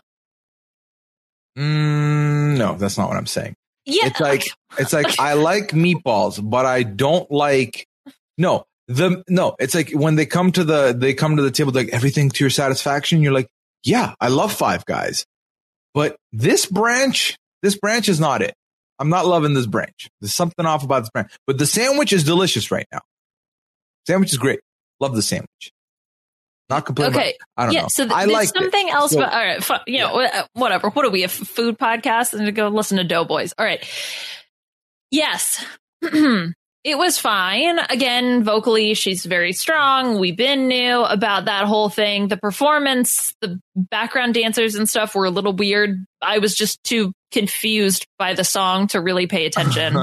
[1.58, 3.56] Mm, no, that's not what I'm saying.
[3.86, 4.44] Yeah, It's like
[4.80, 7.86] it's like I like meatballs, but I don't like
[8.38, 9.56] no the no.
[9.60, 12.44] It's like when they come to the they come to the table like everything to
[12.44, 13.22] your satisfaction.
[13.22, 13.48] You're like,
[13.86, 15.26] yeah, I love Five Guys,
[15.94, 18.54] but this branch this branch is not it.
[19.00, 20.08] I'm not loving this branch.
[20.22, 23.00] There's something off about this branch, but the sandwich is delicious right now.
[24.08, 24.60] Sandwich is great.
[25.00, 25.72] Love the sandwich.
[26.70, 27.16] Not complaining.
[27.16, 27.34] okay.
[27.58, 27.88] I don't yeah, know.
[27.90, 30.48] so th- I there's like something else, So- but all right, fu- you know, wha-
[30.54, 30.90] whatever.
[30.90, 31.22] What are we?
[31.24, 33.54] A f- food podcast and to go listen to Doughboys.
[33.58, 33.84] All right.
[35.12, 35.64] Yes.
[36.86, 37.80] it was fine.
[37.80, 40.20] Again, vocally, she's very strong.
[40.20, 42.28] We've been new about that whole thing.
[42.28, 46.06] The performance, the background dancers and stuff were a little weird.
[46.22, 49.98] I was just too confused by the song to really pay attention.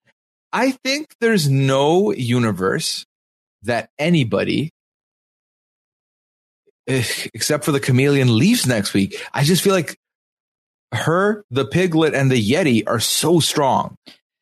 [0.52, 3.04] I think there's no universe
[3.64, 4.70] that anybody,
[6.86, 7.02] eh,
[7.34, 9.20] except for the chameleon, leaves next week.
[9.34, 9.98] I just feel like
[10.94, 13.96] her, the piglet, and the yeti are so strong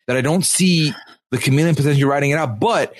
[0.07, 0.93] that I don't see
[1.37, 2.59] the chameleon potentially riding it out.
[2.59, 2.95] But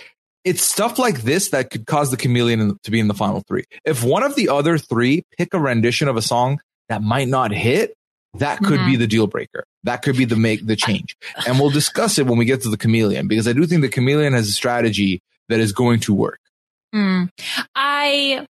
[0.45, 3.65] it's stuff like this that could cause the chameleon to be in the final three.
[3.85, 7.51] If one of the other three pick a rendition of a song that might not
[7.51, 7.95] hit,
[8.35, 9.65] that could be the deal breaker.
[9.85, 11.17] That could be the make the change.
[11.47, 13.89] And we'll discuss it when we get to the chameleon because I do think the
[13.89, 16.39] chameleon has a strategy that is going to work.
[16.93, 17.25] Hmm.
[17.75, 18.47] I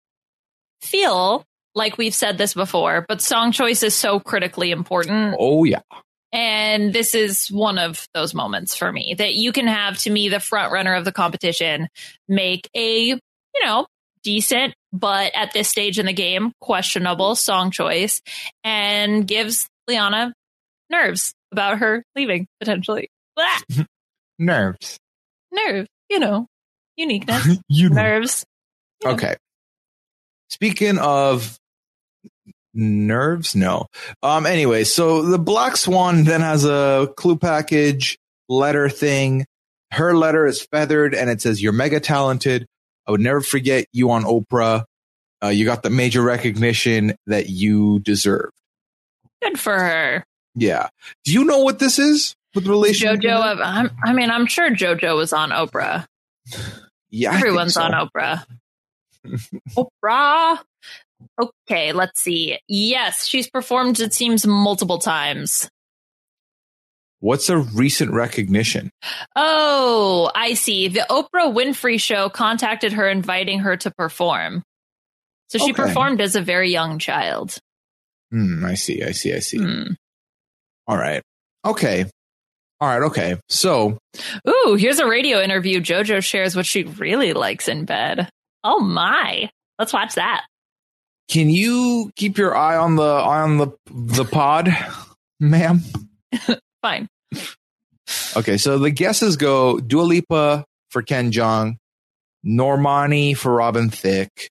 [0.83, 5.37] feel like we've said this before, but song choice is so critically important.
[5.39, 5.81] Oh yeah.
[6.33, 10.29] And this is one of those moments for me that you can have to me,
[10.29, 11.89] the front runner of the competition,
[12.29, 13.19] make a, you
[13.65, 13.87] know,
[14.23, 18.21] decent, but at this stage in the game, questionable song choice
[18.63, 20.33] and gives Liana
[20.91, 23.09] nerves about her leaving potentially.
[23.37, 23.85] Blah!
[24.39, 24.99] Nerves.
[25.53, 26.47] Nerve, you know,
[26.97, 28.45] uniqueness, you nerves.
[29.03, 29.11] Yeah.
[29.11, 29.37] Okay.
[30.49, 31.60] Speaking of
[32.75, 33.87] nerves, no.
[34.23, 34.47] Um.
[34.47, 39.47] Anyway, so the Black Swan then has a clue package letter thing.
[39.93, 42.67] Her letter is feathered and it says, "You're mega talented.
[43.07, 44.85] I would never forget you on Oprah.
[45.43, 48.51] Uh, you got the major recognition that you deserve."
[49.43, 50.25] Good for her.
[50.55, 50.89] Yeah.
[51.25, 53.09] Do you know what this is with relation?
[53.09, 53.61] JoJo?
[53.63, 56.07] I'm, I mean, I'm sure JoJo was on Oprah.
[57.13, 57.83] Yeah, Everyone's so.
[57.83, 58.45] on Oprah.
[59.77, 60.61] Oprah.
[61.41, 62.59] Okay, let's see.
[62.69, 65.69] Yes, she's performed, it seems, multiple times.
[67.21, 68.91] What's a recent recognition?
[69.37, 70.89] Oh, I see.
[70.89, 74.63] The Oprah Winfrey Show contacted her, inviting her to perform.
[75.49, 75.83] So she Okay.
[75.83, 77.59] performed as a very young child.
[78.31, 79.03] Hmm, I see.
[79.03, 79.35] I see.
[79.35, 79.59] I see.
[79.59, 79.93] Hmm.
[80.87, 81.23] All right.
[81.67, 82.05] Okay.
[82.81, 83.03] All right.
[83.09, 83.37] Okay.
[83.51, 83.99] So
[84.49, 85.81] Ooh, here's a radio interview.
[85.81, 88.31] JoJo shares what she really likes in bed.
[88.65, 89.51] Oh my.
[89.79, 90.45] Let's watch that.
[91.31, 94.69] Can you keep your eye on the eye on the the pod,
[95.39, 95.81] ma'am?
[96.83, 97.09] Fine.
[98.37, 98.57] Okay.
[98.57, 101.77] So the guesses go Dua Lipa for Ken Jeong,
[102.45, 104.49] Normani for Robin Thicke.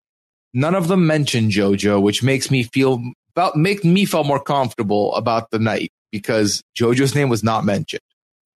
[0.52, 3.00] None of them mention JoJo, which makes me feel
[3.36, 8.00] about make me feel more comfortable about the night because JoJo's name was not mentioned.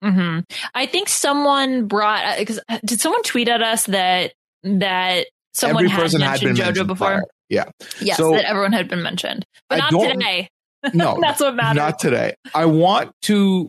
[0.02, 0.40] hmm
[0.74, 4.32] I think someone brought because did someone tweet at us that
[4.64, 7.06] that someone Every had person had mentioned been JoJo mentioned before?
[7.06, 7.22] prior.
[7.48, 7.64] Yeah.
[8.00, 10.48] Yes, So- that everyone had been mentioned, but I not today.
[10.94, 11.76] No, That's what matters.
[11.76, 12.34] Not today.
[12.54, 13.68] I want to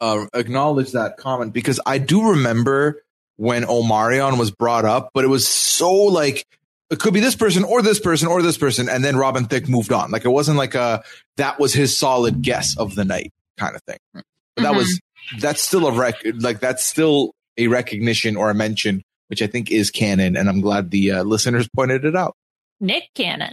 [0.00, 3.02] uh, acknowledge that comment because I do remember
[3.36, 6.44] when Omarion was brought up, but it was so like
[6.90, 9.68] it could be this person or this person or this person, and then Robin Thicke
[9.68, 10.10] moved on.
[10.10, 11.02] Like it wasn't like a
[11.38, 13.98] that was his solid guess of the night kind of thing.
[14.14, 14.24] But
[14.62, 14.76] that Mhm.
[14.76, 15.00] was
[15.40, 16.42] that's still a record.
[16.42, 20.60] Like that's still a recognition or a mention, which I think is canon, and I'm
[20.60, 22.34] glad the uh, listeners pointed it out.
[22.80, 23.52] Nick Cannon.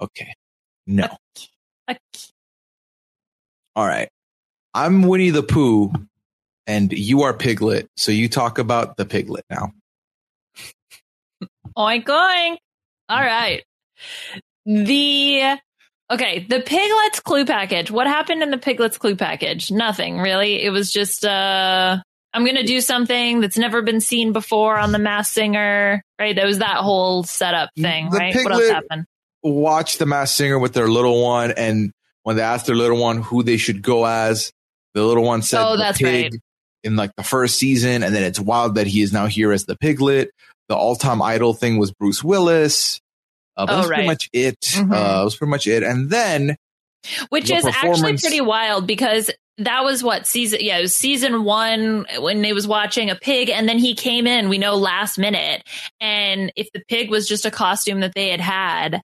[0.00, 0.34] Okay,
[0.86, 1.08] no.
[1.90, 1.98] Okay.
[3.74, 4.08] All right.
[4.74, 5.92] I'm Winnie the Pooh
[6.66, 7.88] and you are Piglet.
[7.96, 9.72] So you talk about the piglet now.
[11.76, 12.56] Oink oink.
[13.08, 13.62] All right.
[14.66, 15.58] The
[16.10, 17.90] okay, the piglets clue package.
[17.90, 19.70] What happened in the piglets clue package?
[19.70, 20.62] Nothing really.
[20.62, 21.98] It was just uh
[22.34, 26.02] I'm gonna do something that's never been seen before on the Masked Singer.
[26.18, 26.34] Right?
[26.34, 28.34] That was that whole setup thing, The right?
[28.34, 29.04] what else happened?
[29.42, 31.50] Watch the masked singer with their little one.
[31.50, 31.90] And
[32.22, 34.52] when they asked their little one who they should go as,
[34.94, 36.40] the little one said, Oh, that's pig right.
[36.84, 38.04] in like the first season.
[38.04, 40.30] And then it's wild that he is now here as the piglet.
[40.68, 43.00] The all time idol thing was Bruce Willis.
[43.56, 44.06] Uh, but Oh, that's pretty right.
[44.06, 44.60] much it.
[44.60, 44.94] Mhm.
[44.94, 45.82] Uh, that was pretty much it.
[45.82, 46.56] And then
[47.30, 49.28] Which The is actually pretty wild because
[49.64, 53.50] that was what season yeah, it was season one when they was watching a pig
[53.50, 55.62] and then he came in, we know last minute.
[56.00, 59.02] And if the pig was just a costume that they had had,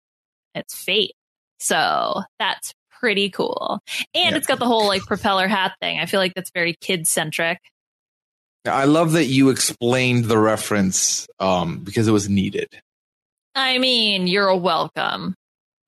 [0.55, 1.15] it's fate.
[1.61, 3.81] So that's pretty cool.
[4.15, 5.99] And it's got the whole like propeller hat thing.
[5.99, 7.61] I feel like that's very kid centric.
[8.65, 12.69] I love that you explained the reference um, because it was needed.
[13.55, 15.35] I mean, you're welcome.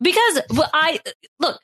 [0.02, 0.98] Because well, I
[1.40, 1.60] look,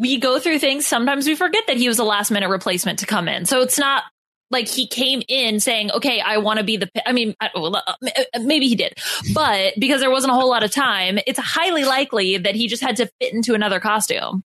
[0.00, 0.86] we go through things.
[0.86, 3.44] Sometimes we forget that he was a last minute replacement to come in.
[3.44, 4.04] So it's not
[4.50, 7.76] like he came in saying, "Okay, I want to be the." I mean, I, well,
[7.76, 7.94] uh,
[8.40, 8.94] maybe he did,
[9.34, 12.82] but because there wasn't a whole lot of time, it's highly likely that he just
[12.82, 14.42] had to fit into another costume.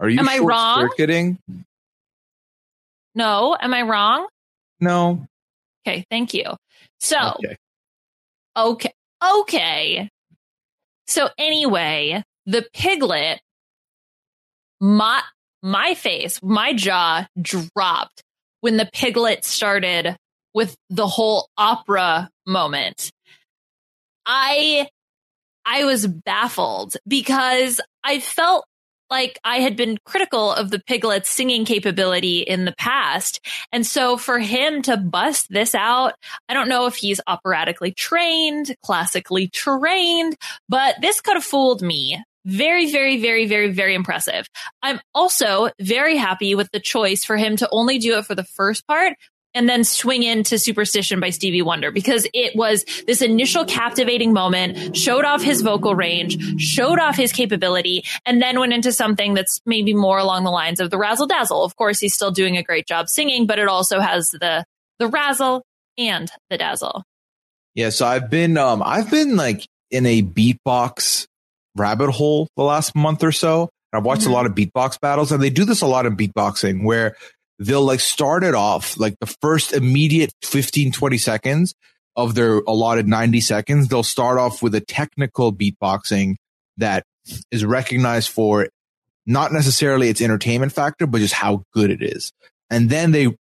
[0.00, 0.80] Are you Am I wrong?
[0.80, 1.38] short-circuiting?
[3.14, 4.26] No, am I wrong?
[4.80, 5.24] No.
[5.86, 6.44] Okay, thank you.
[6.98, 7.56] So Okay.
[8.56, 8.92] Okay.
[9.22, 10.10] Okay.
[11.06, 13.40] So anyway, the piglet,
[14.84, 15.22] my
[15.62, 18.22] my face, my jaw dropped
[18.60, 20.14] when the piglet started
[20.52, 23.10] with the whole opera moment.
[24.26, 24.88] I
[25.64, 28.66] I was baffled because I felt
[29.08, 33.40] like I had been critical of the piglet's singing capability in the past.
[33.72, 36.12] And so for him to bust this out,
[36.46, 40.36] I don't know if he's operatically trained, classically trained,
[40.68, 42.22] but this could have fooled me.
[42.44, 44.46] Very, very, very, very, very impressive.
[44.82, 48.44] I'm also very happy with the choice for him to only do it for the
[48.44, 49.14] first part
[49.54, 54.96] and then swing into Superstition by Stevie Wonder because it was this initial captivating moment,
[54.96, 59.60] showed off his vocal range, showed off his capability, and then went into something that's
[59.64, 61.64] maybe more along the lines of the razzle dazzle.
[61.64, 64.64] Of course, he's still doing a great job singing, but it also has the
[64.98, 65.64] the razzle
[65.96, 67.04] and the dazzle.
[67.74, 71.26] Yeah, so I've been um I've been like in a beatbox
[71.76, 73.70] rabbit hole the last month or so.
[73.92, 74.28] I've watched Mhm.
[74.28, 77.14] a lot of beatbox battles and they do this a lot in beatboxing where
[77.60, 81.74] they'll like start it off like the first immediate 15 20 seconds
[82.16, 86.34] of their allotted 90 seconds they'll start off with a technical beatboxing
[86.76, 87.04] that
[87.52, 88.68] is recognized for
[89.26, 92.32] not necessarily its entertainment factor but just how good it is
[92.70, 93.32] and then they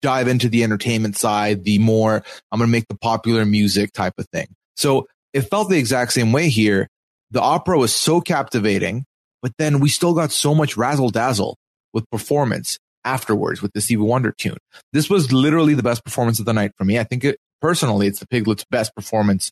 [0.00, 4.14] dive into the entertainment side the more i'm going to make the popular music type
[4.16, 4.46] of thing
[4.76, 6.88] so it felt the exact same way here
[7.30, 9.04] the opera was so captivating
[9.42, 11.56] but then we still got so much razzle dazzle
[11.92, 14.58] with performance afterwards with the Stevie Wonder tune.
[14.92, 16.98] This was literally the best performance of the night for me.
[16.98, 19.50] I think it personally, it's the Piglet's best performance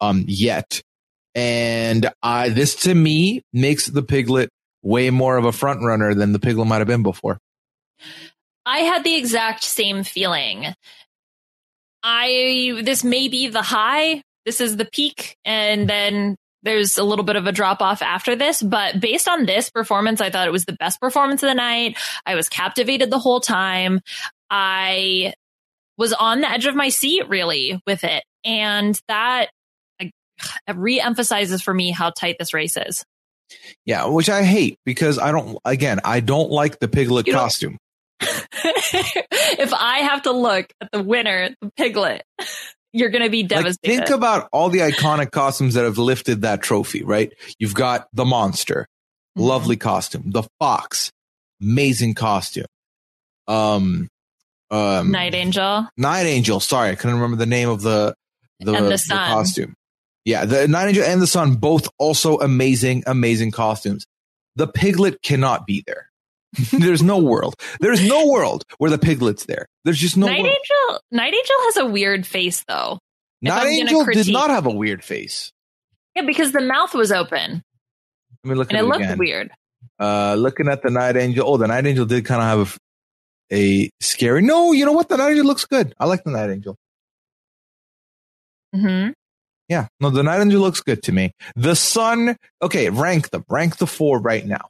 [0.00, 0.82] um, yet.
[1.34, 4.50] And I, this to me makes the Piglet
[4.82, 7.38] way more of a front runner than the Piglet might have been before.
[8.66, 10.66] I had the exact same feeling.
[12.02, 17.24] I this may be the high, this is the peak, and then there's a little
[17.24, 18.62] bit of a drop off after this.
[18.62, 21.96] But based on this performance, I thought it was the best performance of the night.
[22.26, 24.00] I was captivated the whole time.
[24.50, 25.34] I
[25.96, 29.50] was on the edge of my seat really with it, and that
[30.72, 33.04] re-emphasizes for me how tight this race is.
[33.84, 37.78] Yeah, which I hate because I don't, again, I don't like the Piglet costume.
[38.20, 42.24] if I have to look at the winner, the piglet,
[42.92, 43.96] you're going to be Like, devastated.
[44.06, 47.32] think about all the iconic costumes that have lifted that trophy, right?
[47.58, 48.86] You've got the monster,
[49.36, 49.42] Mhm.
[49.42, 50.24] lovely costume.
[50.30, 51.10] The fox,
[51.60, 52.66] amazing costume.
[53.46, 54.08] Um,
[54.70, 55.88] um, Night Angel.
[55.96, 56.60] Night Angel.
[56.60, 58.14] Sorry, I couldn't remember the name of the
[58.60, 59.28] the, the sun.
[59.28, 59.74] costume.
[60.24, 64.04] Yeah, the Night Angel and the Sun, both also amazing, amazing costumes.
[64.56, 66.07] The piglet cannot be there.
[66.72, 67.54] There's no world.
[67.80, 69.66] There's no world where the piglet's there.
[69.84, 70.54] There's just no Night world.
[70.54, 71.00] Angel.
[71.12, 72.98] Night Angel has a weird face though.
[73.42, 75.52] Night Angel did not have a weird face.
[76.16, 77.62] Yeah, because the mouth was open
[78.44, 79.18] Let me look and at it it looked again.
[79.18, 79.50] weird.
[80.00, 81.44] Uh, looking at the Night Angel.
[81.48, 82.78] Oh, the Night Angel did kind of have
[83.52, 84.42] a, a scary.
[84.42, 85.08] No, you know what?
[85.08, 85.94] The Night Angel looks good.
[85.98, 86.76] I like the Night Angel.
[88.74, 89.08] hmm
[89.68, 91.32] Yeah, no, the Night Angel looks good to me.
[91.56, 92.36] The Sun.
[92.62, 93.44] Okay, rank them.
[93.48, 94.68] Rank the four right now.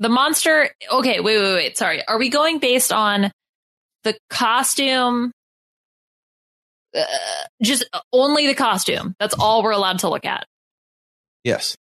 [0.00, 0.70] The monster.
[0.90, 1.76] Okay, wait, wait, wait.
[1.76, 2.06] Sorry.
[2.06, 3.32] Are we going based on
[4.04, 5.32] the costume?
[6.96, 7.04] Uh,
[7.62, 9.14] just only the costume.
[9.18, 10.46] That's all we're allowed to look at.
[11.44, 11.76] Yes.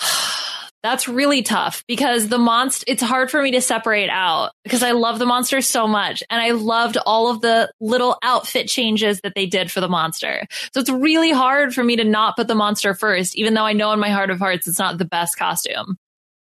[0.82, 4.90] That's really tough because the monster, it's hard for me to separate out because I
[4.92, 6.22] love the monster so much.
[6.28, 10.46] And I loved all of the little outfit changes that they did for the monster.
[10.74, 13.72] So it's really hard for me to not put the monster first, even though I
[13.72, 15.96] know in my heart of hearts it's not the best costume.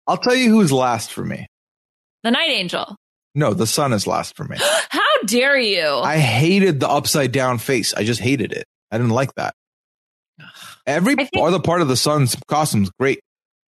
[0.09, 1.45] I'll tell you who's last for me.
[2.23, 2.95] The Night Angel.
[3.35, 4.57] No, the sun is last for me.
[4.89, 5.87] How dare you?
[5.87, 7.93] I hated the upside down face.
[7.93, 8.65] I just hated it.
[8.91, 9.53] I didn't like that.
[10.87, 13.19] Every think- other part of the sun's costume's great,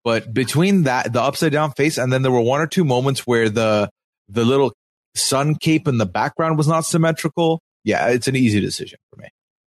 [0.02, 3.20] but between that, the upside down face, and then there were one or two moments
[3.20, 3.88] where the
[4.28, 4.72] the little
[5.14, 7.60] sun cape in the background was not symmetrical.
[7.84, 9.28] Yeah, it's an easy decision for me.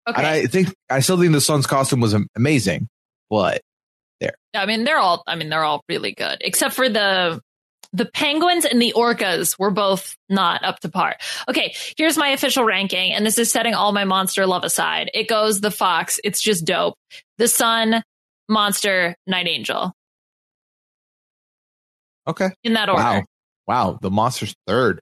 [0.09, 0.17] Okay.
[0.17, 2.89] And I think I still think the sun's costume was amazing,
[3.29, 3.61] but
[4.55, 5.23] I mean, they're all.
[5.27, 7.41] I mean, they're all really good, except for the
[7.93, 11.17] the penguins and the orcas were both not up to par.
[11.49, 15.11] Okay, here's my official ranking, and this is setting all my monster love aside.
[15.15, 16.19] It goes the fox.
[16.25, 16.95] It's just dope.
[17.39, 18.03] The sun,
[18.49, 19.93] monster, night angel.
[22.27, 22.51] okay.
[22.63, 23.03] In that order.
[23.03, 23.23] Wow,
[23.67, 25.01] wow, the monster's third.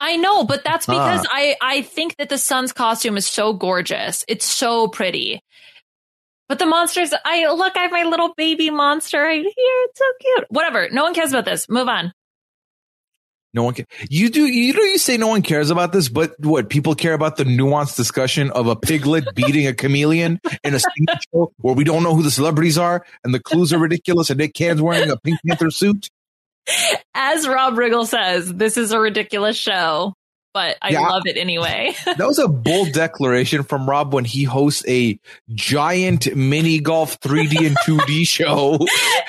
[0.00, 0.92] I know, but that's Huh.
[0.94, 4.24] because I I think that the sun's costume is so gorgeous.
[4.28, 5.40] It's so pretty.
[6.52, 9.52] But the monsters, I look, I have my little baby monster right here.
[9.56, 10.44] It's so cute.
[10.50, 10.90] Whatever.
[10.90, 11.66] No one cares about this.
[11.66, 12.12] Move on.
[13.54, 13.86] No one can.
[14.10, 14.44] You do.
[14.44, 14.82] You know.
[14.82, 18.50] You say no one cares about this, but what people care about the nuanced discussion
[18.50, 20.80] of a piglet beating a chameleon in a
[21.32, 24.36] show where we don't know who the celebrities are and the clues are ridiculous and
[24.36, 26.10] Nick Cannon's wearing a Pink Panther suit.
[27.14, 30.12] As Rob Riggle says, this is a ridiculous show,
[30.54, 31.08] but I Yeah.
[31.08, 31.94] love it anyway.
[32.04, 35.18] That was a bold declaration from Rob when he hosts a
[35.54, 38.78] giant mini golf 3D and 2D show.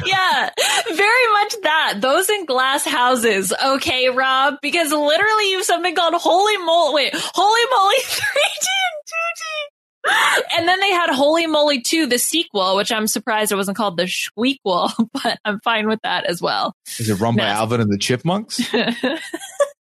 [0.05, 0.49] yeah,
[0.95, 1.95] very much that.
[2.01, 3.53] Those in glass houses.
[3.63, 6.93] Okay, Rob, because literally you have something called Holey Moley.
[7.05, 10.47] Wait, Holey Moley 3D and 2D.
[10.57, 13.95] And then they had Holey Moley 2, the sequel, which I'm surprised it wasn't called
[13.97, 14.91] the Squeakquel,
[15.23, 16.75] but I'm fine with that as well.
[16.99, 17.57] Is it run by Yes.
[17.57, 18.59] Alvin and the Chipmunks?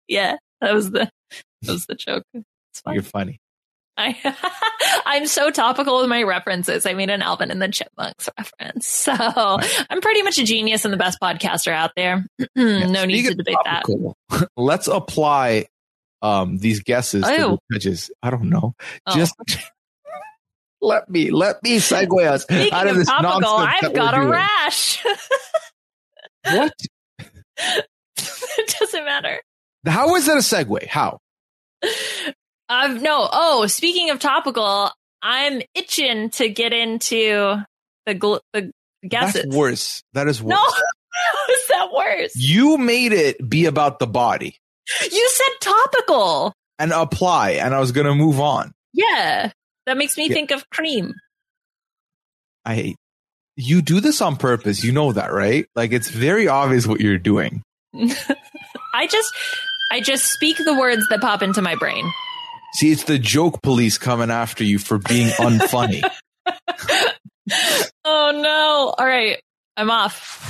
[0.08, 1.08] yeah, that was the
[1.66, 2.24] that was the joke.
[2.34, 2.94] It's fine.
[2.94, 3.40] You're funny.
[3.96, 4.16] I,
[5.06, 6.86] I'm so topical with my references.
[6.86, 8.86] I made an Alvin and the Chipmunks reference.
[9.10, 9.12] So
[9.90, 12.26] I'm pretty much a genius and the best podcaster out there.
[12.56, 13.84] no need to debate that.
[14.56, 15.66] Let's apply
[16.22, 18.10] um, these guesses to the judges.
[18.22, 18.74] I don't know.
[19.06, 19.14] Oh.
[19.14, 19.34] Just
[20.80, 24.14] let me let me segue us Speaking out of of this topical, nonsense I've got
[24.14, 24.28] a doing.
[24.30, 25.04] rash.
[26.44, 26.72] What?
[27.58, 29.40] it doesn't matter.
[29.86, 30.86] How is that a segue?
[30.86, 31.18] How?
[32.68, 33.28] I've no.
[33.32, 34.90] Oh, speaking of topical,
[35.22, 37.62] I'm itching to get into
[38.06, 38.70] the gl- the
[39.06, 39.42] guesses.
[39.44, 40.02] That's worse.
[40.14, 40.50] That is worse.
[40.50, 42.32] No, how is that worse?
[42.36, 44.56] You made it be about the body
[45.10, 46.52] You said topical.
[46.78, 48.72] and apply, and I was going to move on.
[48.92, 49.50] Yeah,
[49.86, 50.34] that makes me Yeah.
[50.34, 51.14] think of cream.
[52.64, 52.96] I hate
[53.56, 54.84] you do this on purpose.
[54.84, 55.66] You know that, right?
[55.74, 57.62] Like it's very obvious what you're doing.
[58.94, 59.34] I just,
[59.90, 62.10] I just speak the words that pop into my brain.
[62.74, 66.02] See, it's the joke police coming after you for being unfunny.
[68.04, 68.94] Oh no!
[68.96, 69.40] All right,
[69.76, 70.49] I'm off.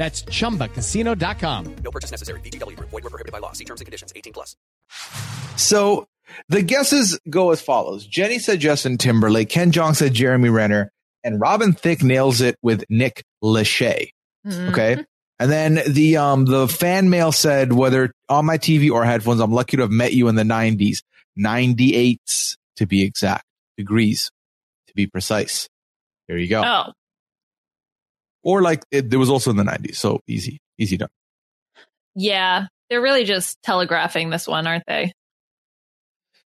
[0.00, 1.76] That's chumbacasino.com.
[1.84, 2.40] No purchase necessary.
[2.40, 2.88] VGW Group.
[2.88, 3.52] Void were prohibited by law.
[3.52, 4.14] See terms and conditions.
[4.16, 4.56] 18 plus.
[5.56, 6.08] So
[6.48, 8.06] the guesses go as follows.
[8.06, 10.90] Jenny said Justin Timberlake, Ken Jeong said Jeremy Renner,
[11.22, 14.12] and Robin Thicke nails it with Nick Lachey.
[14.46, 15.04] Okay.
[15.38, 19.52] And then the um the fan mail said whether on my TV or headphones, I'm
[19.52, 21.02] lucky to have met you in the 90s.
[21.38, 23.44] 98s to be exact.
[23.76, 24.30] Degrees
[24.86, 25.68] to be precise.
[26.26, 26.62] There you go.
[26.64, 26.92] Oh,
[28.42, 29.96] Or like it, there was also in the 90s.
[29.96, 31.10] So easy, easy done.
[32.14, 32.66] yeah.
[32.90, 35.12] They're really just telegraphing this one, aren't they?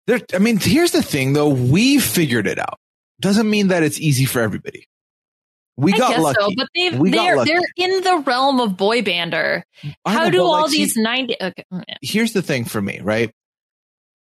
[0.08, 1.48] There, I mean, here's the thing though.
[1.48, 2.78] We figured it out.
[3.22, 4.86] Doesn't mean that it's easy for everybody.
[5.78, 6.42] We I got lucky.
[6.42, 9.64] so, but they've, we they're, they're in the realm of boy bander.
[10.06, 11.36] How know, do all like, see, these ninety?
[11.42, 13.32] Okay, mm, here's the thing for me, right?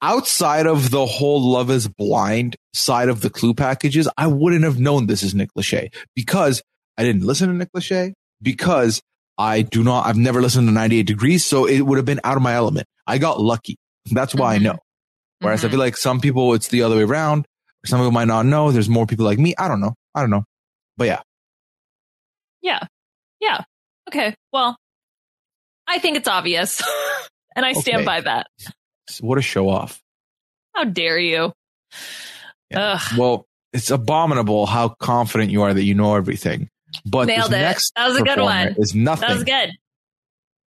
[0.00, 4.78] Outside of the whole Love is Blind side of the clue packages, I wouldn't have
[4.78, 6.62] known this is Nick Lachey because
[6.98, 9.00] I didn't listen to Nick Lachey because
[9.38, 11.44] I do not, I've never listened to 98 Degrees.
[11.44, 12.86] So it would have been out of my element.
[13.06, 13.76] I got lucky.
[14.10, 14.60] That's why Mhm.
[14.60, 14.78] I know.
[15.40, 15.70] Whereas I Mhm.
[15.72, 17.46] feel like some people, it's the other way around.
[17.86, 18.70] Some people might not know.
[18.70, 19.54] There's more people like me.
[19.58, 19.94] I don't know.
[20.14, 20.44] I don't know.
[20.96, 21.20] But yeah,
[22.60, 22.80] yeah,
[23.40, 23.62] yeah.
[24.08, 24.76] Okay, well,
[25.88, 26.80] I think it's obvious,
[27.56, 28.46] and I stand by that.
[29.20, 30.00] what a show off.
[30.74, 31.52] How dare you?
[32.70, 32.98] Yeah.
[33.00, 33.18] Ugh.
[33.18, 36.68] Well, it's abominable how confident you are that you know everything.
[37.06, 37.62] But Nailed this it.
[37.62, 38.74] next That was a good one.
[38.78, 39.70] Is nothing That was good.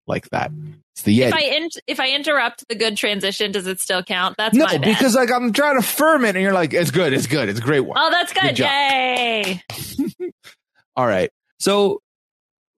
[0.07, 0.51] like that.
[0.95, 1.27] It's the Yeti.
[1.29, 4.35] If I in, if I interrupt the good transition, does it still count?
[4.37, 4.81] That's no, my bad.
[4.81, 7.59] because like I'm trying to firm it, and you're like, it's good, it's good, it's
[7.59, 7.97] a great one.
[7.99, 8.59] oh, that's Good good.
[8.59, 9.63] Yay!
[10.95, 11.99] All right, so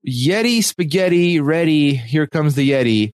[0.07, 1.93] Yeti spaghetti ready.
[1.95, 3.11] Here comes the Yeti,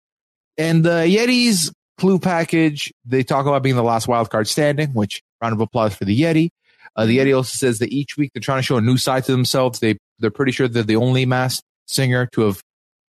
[0.58, 2.94] and the Yeti's clue package.
[3.06, 6.20] They talk about being the last wild card standing, which round of applause for the
[6.22, 6.50] Yeti.
[6.96, 9.26] Uh, the Yeti also says that each week they're trying to show a new side
[9.26, 9.80] to themselves.
[9.80, 12.62] They they're pretty sure they're the only masked singer to have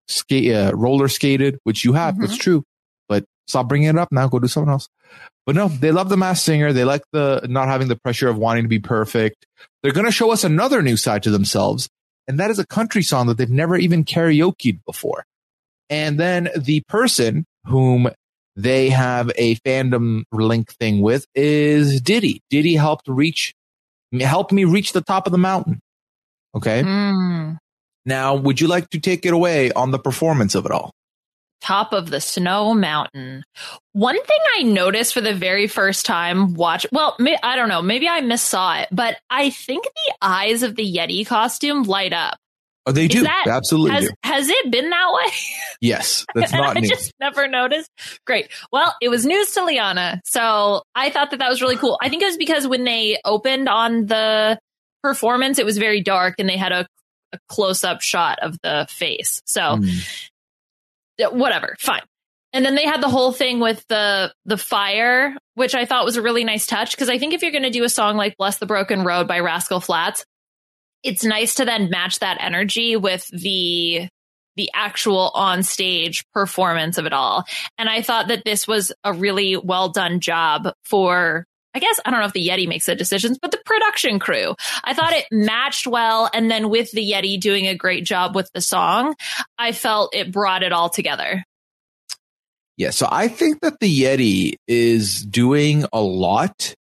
[0.08, 2.18] skate uh, roller skated, which you have.
[2.18, 2.64] That's true,
[3.08, 4.28] but stop bringing it up now.
[4.28, 4.88] Go do something else.
[5.44, 6.72] But no, they love the masked singer.
[6.72, 9.46] They like the not having the pressure of wanting to be perfect.
[9.82, 11.88] They're going to show us another new side to themselves,
[12.26, 15.24] and that is a country song that they've never even karaokeed before.
[15.88, 18.08] And then the person whom
[18.56, 22.42] they have a fandom link thing with is Diddy.
[22.50, 23.54] Diddy helped reach,
[24.24, 25.80] helped me reach the top of the mountain.
[26.54, 26.82] Okay.
[26.82, 27.58] Mm.
[28.04, 30.92] Now, would you like to take it away on the performance of it all?
[31.60, 33.42] Top of the snow mountain.
[33.92, 38.08] One thing I noticed for the very first time watch, well, I don't know, maybe
[38.08, 42.38] I missaw it, but I think the eyes of the Yeti costume light up.
[42.88, 43.22] Oh, they do.
[43.22, 44.10] that- absolutely Has do.
[44.22, 45.32] has it been that way?
[45.80, 46.24] Yes.
[46.34, 46.88] That's not I new.
[46.88, 47.90] just never noticed.
[48.26, 48.48] Great.
[48.72, 50.22] Well, it was news to Liana.
[50.24, 51.98] So I thought that that was really cool.
[52.00, 54.58] I think it was because when they opened on the
[55.02, 56.86] performance, it was very dark and they had a,
[57.32, 59.42] a close up shot of the face.
[59.44, 61.32] So Mm.
[61.32, 62.02] whatever, fine.
[62.52, 66.16] And then they had the whole thing with the the fire, which I thought was
[66.16, 68.36] a really nice touch because I think if you're going to do a song like
[68.38, 70.24] "Bless the Broken Road" by Rascal Flatts,
[71.06, 74.08] it's nice to then match that energy with the
[74.56, 77.44] the actual on stage performance of it all.
[77.78, 81.44] And I thought that this was a really well done job for.
[81.74, 84.54] I guess I don't know if the Yeti makes the decisions, but the production crew.
[84.82, 86.30] I thought it matched well.
[86.32, 89.14] And then with the Yeti doing a great job with the song,
[89.58, 91.44] I felt it brought it all together.
[92.78, 96.74] Yeah, so I think that the Yeti is doing a lot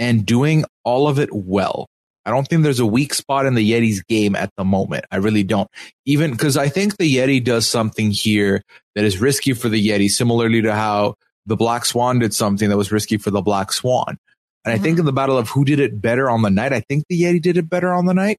[0.00, 1.86] and doing all of it well.
[2.28, 5.06] I don't think there's a weak spot in the Yeti's game at the moment.
[5.10, 5.70] I really don't.
[6.04, 8.62] Even because I think the Yeti does something here
[8.94, 11.14] that is risky for the Yeti, similarly to how
[11.46, 14.18] the Black Swan did something that was risky for the Black Swan.
[14.66, 16.80] And I think in the battle of who did it better on the night, I
[16.80, 18.38] think the Yeti did it better on the night.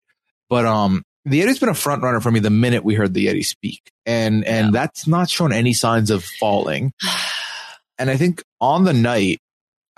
[0.52, 3.26] But um, the Yeti's been a front runner for me the minute we heard the
[3.26, 6.94] Yeti speak, and and that's not shown any signs of falling.
[8.02, 9.42] And I think on the night,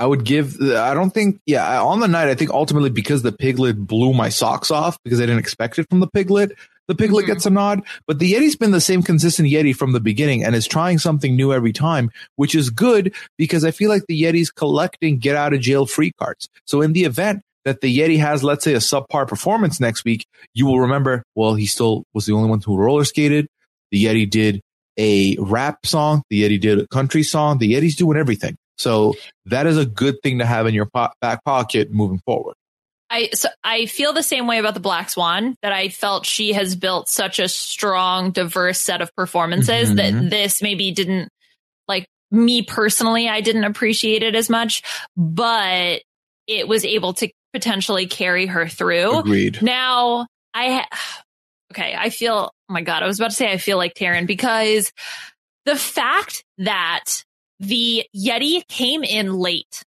[0.02, 0.60] I would give.
[0.60, 1.40] I don't think.
[1.46, 5.20] Yeah, on the night, I think ultimately because the piglet blew my socks off because
[5.20, 6.54] I didn't expect it from the piglet.
[6.88, 7.28] The piglet Mhm.
[7.28, 10.56] gets a nod, but the Yeti's been the same consistent Yeti from the beginning and
[10.56, 14.50] is trying something new every time, which is good because I feel like the Yeti's
[14.50, 16.50] collecting get out of jail free cards.
[16.66, 20.26] So in the event that the Yeti has, let's say, a subpar performance next week,
[20.56, 23.46] you will remember, well, he still was the only one who roller skated.
[23.92, 24.62] The Yeti did
[24.98, 26.24] a rap song.
[26.32, 27.60] The Yeti did a country song.
[27.60, 28.56] The Yeti's doing everything.
[28.78, 29.16] So
[29.46, 32.56] that is a good thing to have in your po- back pocket moving forward.
[33.10, 36.54] I so I feel the same way about the Black Swan that I felt she
[36.54, 39.96] has built such a strong, diverse set of performances Mhm.
[39.98, 41.28] that this maybe didn't
[41.90, 43.28] like me personally.
[43.28, 44.82] I didn't appreciate it as much,
[45.18, 46.02] but
[46.48, 49.20] it was able to potentially carry her through.
[49.20, 49.62] Agreed.
[49.62, 50.86] Now I
[51.74, 51.94] okay.
[51.98, 52.50] I feel.
[52.70, 53.04] Oh my god!
[53.04, 54.94] I was about to say I feel like Taryn because
[55.66, 57.24] the fact that
[57.62, 59.84] the Yeti came in late,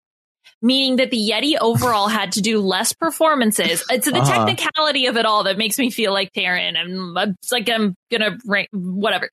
[0.61, 3.83] meaning that the Yeti overall had to do less performances.
[3.91, 4.47] It's the Uh-huh.
[4.47, 8.39] technicality of it all that makes me feel like Taryn, and it's like I'm gonna
[8.47, 9.31] rank whatever.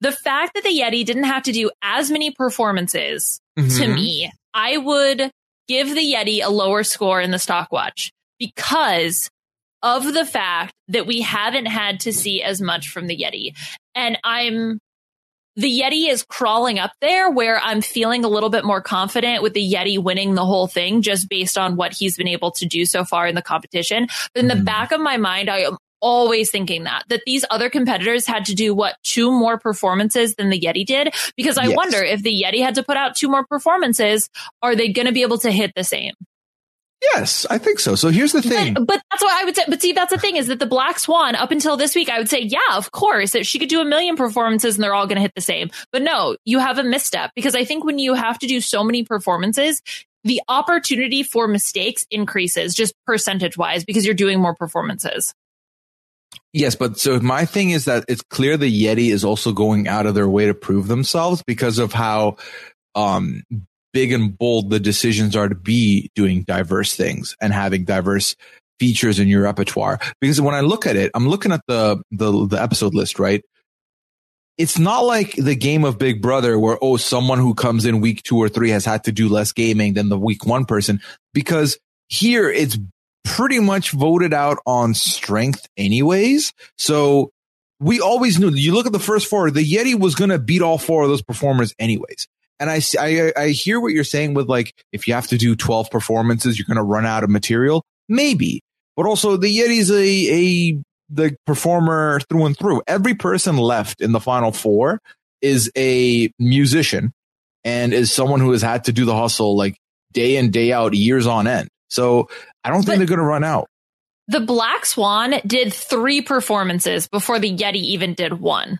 [0.00, 3.94] The fact that the Yeti didn't have to do as many performances to Mhm.
[3.94, 5.30] me, I would
[5.68, 9.30] give the Yeti a lower score in the stock watch because
[9.82, 13.56] of the fact that we haven't had to see as much from the Yeti.
[13.94, 14.78] And I'm
[15.56, 19.52] the Yeti is crawling up there where I'm feeling a little bit more confident with
[19.52, 22.86] the Yeti winning the whole thing just based on what he's been able to do
[22.86, 24.06] so far in the competition.
[24.34, 24.64] But in the Mhm.
[24.64, 28.54] back of my mind, I am always thinking that, that these other competitors had to
[28.54, 31.14] do what two more performances than the Yeti did.
[31.36, 31.76] Because I Yes.
[31.76, 34.28] wonder if the Yeti had to put out two more performances,
[34.62, 36.14] are they going to be able to hit the same?
[37.02, 37.96] Yes, I think so.
[37.96, 38.74] So here's the thing.
[38.74, 39.64] But, but that's what I would say.
[39.66, 42.18] But see, that's the thing is that the Black Swan, up until this week, I
[42.18, 45.06] would say, yeah, of course, that she could do a million performances and they're all
[45.06, 45.70] going to hit the same.
[45.90, 48.84] But no, you have a misstep because I think when you have to do so
[48.84, 49.82] many performances,
[50.22, 55.34] the opportunity for mistakes increases just percentage wise because you're doing more performances.
[56.52, 60.06] Yes, but so my thing is that it's clear the Yeti is also going out
[60.06, 62.36] of their way to prove themselves because of how
[62.94, 63.42] um,
[63.92, 68.36] big and bold the decisions are to be doing diverse things and having diverse
[68.78, 70.00] features in your repertoire.
[70.20, 73.42] Because when I look at it, I'm looking at the the, the episode list, right?
[74.58, 78.22] It's not like the game of Big Brother where oh someone who comes in week
[78.22, 81.00] two or three has had to do less gaming than the week one person
[81.32, 81.78] because
[82.08, 82.78] here it's
[83.24, 86.52] pretty much voted out on strength anyways.
[86.76, 87.30] So
[87.80, 90.62] we always knew you look at the first four, the Yeti was going to beat
[90.62, 92.28] all four of those performers anyways.
[92.62, 95.90] And I I hear what you're saying with like, if you have to do 12
[95.90, 97.82] performances, you're going to run out of material.
[98.08, 98.60] Maybe,
[98.96, 102.82] but also the Yeti's a, a, the performer through and through.
[102.86, 105.00] Every person left in the final four
[105.40, 107.12] is a musician
[107.64, 109.76] and is someone who has had to do the hustle like
[110.12, 111.68] day in, day out, years on end.
[111.90, 112.28] So
[112.62, 113.66] I don't think But- they're going to run out.
[114.28, 118.78] The Black Swan did three performances before the Yeti even did one.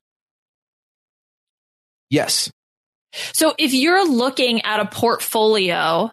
[2.11, 2.49] Yes.
[3.33, 6.11] So if you're looking at a portfolio,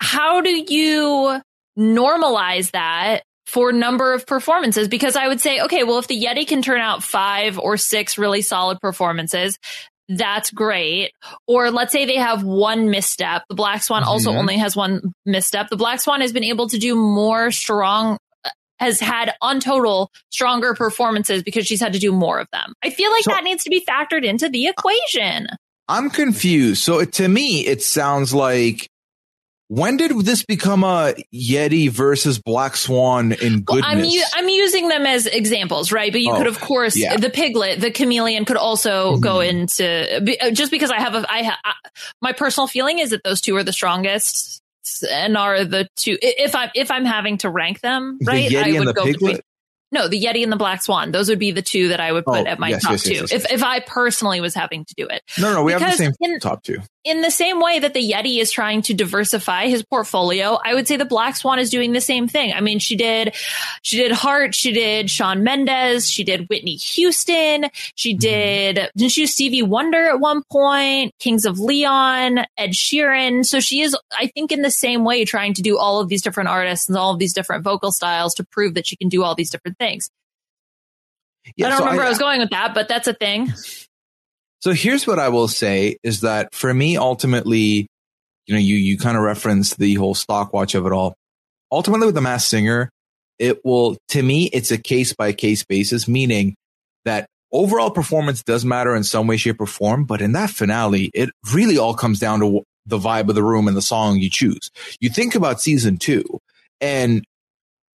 [0.00, 1.40] how do you
[1.78, 4.88] normalize that for number of performances?
[4.88, 8.18] Because I would say, okay, well, if the Yeti can turn out five or six
[8.18, 9.58] really solid performances,
[10.08, 11.12] that's great.
[11.48, 13.42] Or let's say they have one misstep.
[13.48, 14.36] The Black Swan also Mhm.
[14.38, 15.68] only has one misstep.
[15.68, 18.18] The Black Swan has been able to do more strong,
[18.78, 22.74] has had on total stronger performances because she's had to do more of them.
[22.82, 25.48] I feel like So- that needs to be factored into the equation.
[25.88, 26.82] I'm confused.
[26.82, 28.88] So it- to me, it sounds like
[29.68, 33.84] when did this become a Yeti versus Black Swan in Well, goodness?
[33.86, 36.12] I'm u- I'm using them as examples, right?
[36.12, 37.16] But you Oh, could, of course, yeah.
[37.16, 39.20] the piglet, the chameleon, could also Mhm.
[39.20, 41.72] go into uh, just because I have a I ha, I,
[42.22, 44.60] my personal feeling is that those two are the strongest
[45.10, 46.16] and are the two.
[46.20, 48.50] If I'm if I'm having to rank them, The right?
[48.50, 49.18] Yeti I would the go piglet?
[49.20, 49.40] between.
[49.92, 51.12] No, the Yeti and the Black Swan.
[51.12, 53.06] Those would be the two that I would put Oh, at my yes, top yes,
[53.08, 53.36] yes, two.
[53.36, 56.12] if if I personally was having to do it, no, no, we have the same
[56.20, 56.78] in- top two.
[57.06, 60.88] In the same way that the Yeti is trying to diversify his portfolio, I would
[60.88, 62.52] say the Black Swan is doing the same thing.
[62.52, 63.36] I mean, she did,
[63.82, 68.18] she did Hart, she did Shawn Mendes, she did Whitney Houston, she Mm-hmm.
[68.18, 73.46] did, didn't she Stevie Wonder at one point, Kings of Leon, Ed Sheeran.
[73.46, 76.22] So she is, I think, in the same way trying to do all of these
[76.22, 79.22] different artists and all of these different vocal styles to prove that she can do
[79.22, 80.10] all these different things.
[81.54, 83.52] Yeah, I don't so remember where I was going with that, but that's a thing.
[84.66, 87.86] So here's what I will say is that for me, ultimately,
[88.46, 91.14] you know, you, you kind of reference the whole stock watch of it all.
[91.70, 92.90] Ultimately with the masked singer,
[93.38, 96.56] it will, to me, it's a case by case basis, meaning
[97.04, 100.04] that overall performance does matter in some way, shape or form.
[100.04, 103.68] But in that finale, it really all comes down to the vibe of the room
[103.68, 104.72] and the song you choose.
[104.98, 106.24] You think about season two
[106.80, 107.24] and,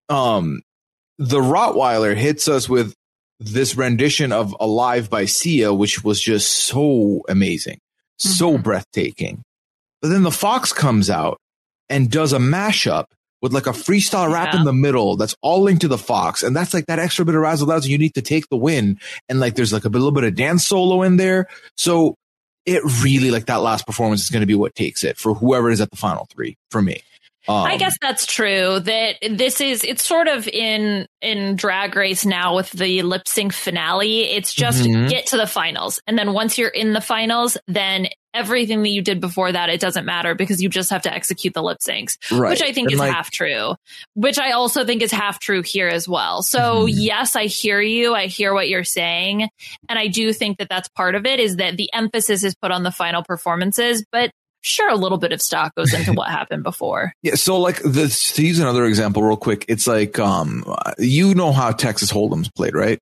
[0.07, 0.61] um,
[1.17, 2.93] the Rottweiler hits us with
[3.39, 7.79] this rendition of Alive by Sia, which was just so amazing,
[8.17, 8.63] so Mhm.
[8.63, 9.43] breathtaking.
[10.01, 11.37] But then the Fox comes out
[11.89, 13.05] and does a mashup
[13.41, 14.59] with like a freestyle rap Yeah.
[14.59, 16.43] in the middle that's all linked to the Fox.
[16.43, 18.99] And that's like that extra bit of razzle dazzle you need to take the win.
[19.29, 21.47] And like there's like a little bit of dance solo in there.
[21.77, 22.15] So
[22.65, 25.69] it really like that last performance is going to be what takes it for whoever
[25.71, 27.01] is at the final three for me.
[27.49, 28.79] Um, I guess that's true.
[28.79, 33.53] That this is it's sort of in in Drag Race now with the lip sync
[33.53, 34.21] finale.
[34.25, 35.09] It's just Mhm.
[35.09, 39.01] get to the finals, and then once you're in the finals, then everything that you
[39.01, 42.15] did before that it doesn't matter because you just have to execute the lip syncs,
[42.29, 42.51] right.
[42.51, 43.73] which I think And, is like, half true.
[44.13, 46.43] Which I also think is half true here as well.
[46.43, 46.91] So Mhm.
[46.93, 48.13] yes, I hear you.
[48.13, 49.49] I hear what you're saying,
[49.89, 51.39] and I do think that that's part of it.
[51.39, 54.29] Is that the emphasis is put on the final performances, but.
[54.61, 57.13] Sure, a little bit of stock goes into what happened before.
[57.23, 60.65] Yeah, so like this to use another example real quick, it's like um
[60.97, 62.99] you know how Texas Hold'em's played, right?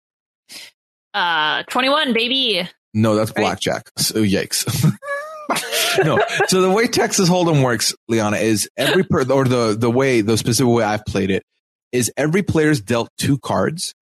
[1.13, 2.69] Uh, 21, baby.
[2.93, 3.41] No, that's Right.
[3.43, 3.89] blackjack.
[3.97, 4.65] So yikes.
[6.03, 6.19] no.
[6.47, 10.37] So the way Texas Hold'em works, Liana, is every per or the the way the
[10.37, 11.43] specific way I've played it
[11.91, 13.93] is every player's dealt two cards,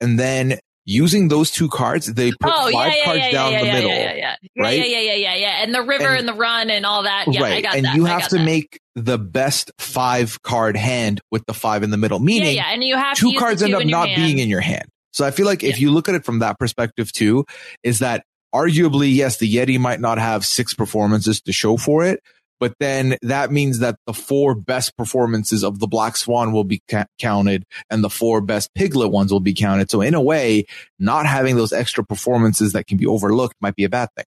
[0.00, 3.52] and then using those two cards, they put oh, five yeah, yeah, cards yeah, down
[3.52, 3.90] yeah, the yeah, middle.
[3.90, 4.62] Yeah, yeah, yeah.
[4.62, 4.78] right?
[4.78, 5.62] Yeah, yeah, yeah, yeah, yeah.
[5.62, 7.26] And the river And- and, the run and all that.
[7.28, 7.62] Yeah, I right.
[7.62, 7.96] got and that.
[7.96, 8.44] you have to that.
[8.44, 12.70] make the best five card hand with the five in the middle, meaning yeah.
[12.72, 14.22] And you have two cards the end up not hand.
[14.22, 14.88] being in your hand.
[15.12, 17.44] So I feel like if you look at it from that perspective too,
[17.82, 18.24] is that
[18.54, 22.20] arguably, yes, the Yeti might not have six performances to show for it,
[22.60, 26.80] but then that means that the four best performances of the Black Swan will be
[26.90, 29.90] ca- counted and the four best Piglet ones will be counted.
[29.90, 30.64] So in a way,
[30.98, 34.24] not having those extra performances that can be overlooked might be a bad thing.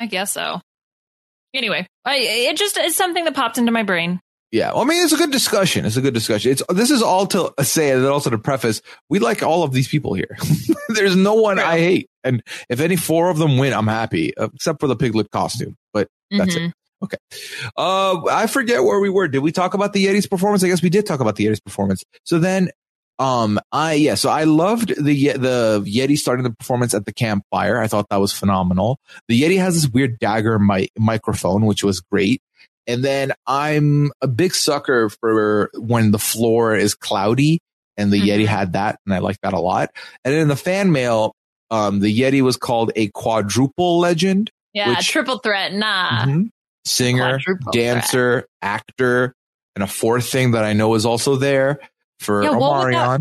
[0.00, 0.60] I guess so.
[1.54, 4.20] Anyway, I, it just it's something that popped into my brain.
[4.50, 5.86] Yeah, well, I mean, it's a good discussion.
[5.86, 6.52] It's a good discussion.
[6.52, 9.88] It's this is all to say, and also to preface, we like all of these
[9.88, 10.36] people here.
[10.90, 14.80] There's no one I hate, and if any four of them win, I'm happy, except
[14.80, 15.74] for the piglet costume.
[15.94, 16.68] But that's Mhm.
[16.68, 16.74] it.
[17.02, 17.16] Okay.
[17.76, 19.28] Uh, I forget where we were.
[19.28, 20.62] Did we talk about the Yeti's performance?
[20.64, 22.04] I guess we did talk about the Yeti's performance.
[22.24, 22.70] So then,
[23.18, 27.78] um, I yeah, so I loved the the Yeti starting the performance at the campfire.
[27.80, 28.98] I thought that was phenomenal.
[29.28, 32.40] The Yeti has this weird dagger mi- microphone, which was great.
[32.86, 37.60] And then I'm a big sucker for when the floor is cloudy,
[37.96, 38.26] and the Mhm.
[38.26, 39.90] Yeti had that, and I like that a lot.
[40.24, 41.32] And then in the fan mail,
[41.70, 44.50] um, the Yeti was called a quadruple legend.
[44.74, 45.74] Yeah, Which- triple threat.
[45.74, 46.24] Nah.
[46.24, 46.48] Mhm.
[46.84, 47.38] Singer,
[47.72, 49.34] dancer, actor,
[49.76, 51.78] and a fourth thing that I know is also there
[52.20, 53.20] for Yeah, what would that-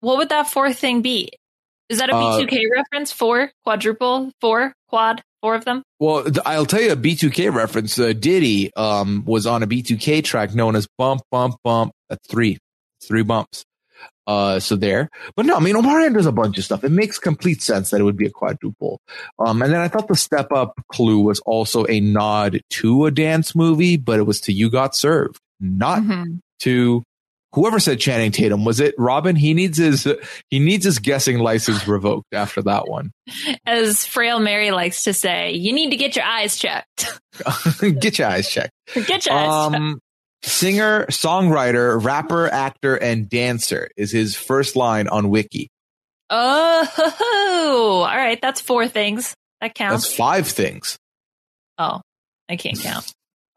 [0.00, 1.30] What would that fourth thing be?
[1.88, 3.12] Is that a Uh, B2K reference?
[3.12, 5.82] Four quadruple, four quad, four of them.
[5.98, 7.98] Well, I'll tell you a B2K reference.
[7.98, 11.92] Uh, Diddy um, was on a B2K track known as Bump, Bump, Bump.
[12.08, 12.58] That's three,
[13.06, 13.64] three bumps.
[14.30, 16.84] Uh, so there, but no, I mean, Omarion does a bunch of stuff.
[16.84, 19.00] It makes complete sense that it would be a quadruple.
[19.40, 23.10] Um, and then I thought the step up clue was also a nod to a
[23.10, 26.38] dance movie, but it was to You Got Served, not Mhm.
[26.60, 27.02] to
[27.52, 28.64] whoever said Channing Tatum.
[28.64, 29.34] Was it Robin?
[29.34, 30.06] He needs his,
[30.50, 33.10] he needs his guessing license revoked after that one.
[33.66, 37.18] As Frail Mary likes to say, you need to get your eyes checked.
[38.00, 38.70] Get your eyes checked.
[39.06, 40.00] get your eyes checked.
[40.42, 45.68] Singer, songwriter, rapper, actor, and dancer is his first line on Wiki.
[46.30, 48.40] Oh, all right.
[48.40, 49.34] That's four things.
[49.60, 50.04] That counts.
[50.04, 50.96] That's five things.
[51.78, 52.00] oh,
[52.48, 53.12] I can't count.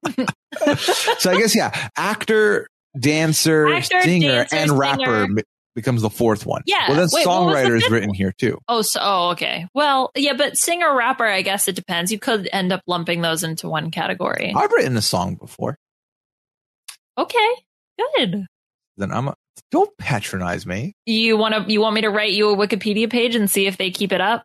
[1.19, 2.67] So I guess yeah, actor,
[2.99, 5.43] dancer, Actor, singer, dancer, and rapper singer.
[5.75, 6.61] becomes the fourth one.
[6.67, 6.89] Yeah.
[6.89, 8.15] Well, then Wait, was the songwriter is written one?
[8.15, 8.59] here too.
[8.67, 9.67] Oh, so oh, okay.
[9.73, 12.11] Well, yeah, but singer rapper, I guess it depends.
[12.11, 14.53] You could end up lumping those into one category.
[14.55, 15.77] I've written a song before.
[17.17, 17.49] Okay,
[17.97, 18.45] good.
[18.97, 19.35] Then I'm a,
[19.71, 20.93] don't patronize me.
[21.05, 21.71] You want to?
[21.71, 24.21] You want me to write you a Wikipedia page and see if they keep it
[24.21, 24.43] up?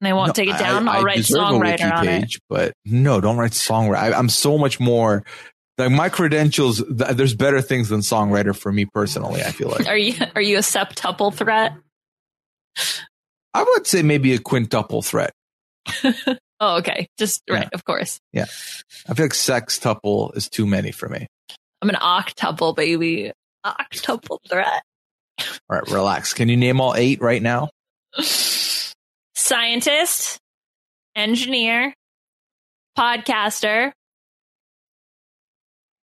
[0.00, 0.88] And they won't No, take it down.
[0.88, 2.20] I, I'll write songwriter on it.
[2.22, 3.96] page, but no, don't write songwriter.
[3.96, 5.24] I, I'm so much more.
[5.78, 9.42] Like my credentials, th- there's better things than songwriter for me personally.
[9.42, 11.72] I feel like Are you are you a septuple threat?
[13.54, 15.32] I would say maybe a quintuple threat.
[16.58, 17.06] Oh, okay.
[17.18, 17.54] Just Yeah.
[17.56, 18.18] right, of course.
[18.32, 18.46] Yeah
[19.06, 21.26] i feel like sextuple is too many for me.
[21.82, 23.32] I'm an octuple, baby.
[23.64, 24.82] Octuple threat.
[25.38, 26.32] All right, relax.
[26.32, 27.68] Can you name all eight right now?
[29.34, 30.38] Scientist,
[31.14, 31.94] engineer,
[32.98, 33.92] podcaster,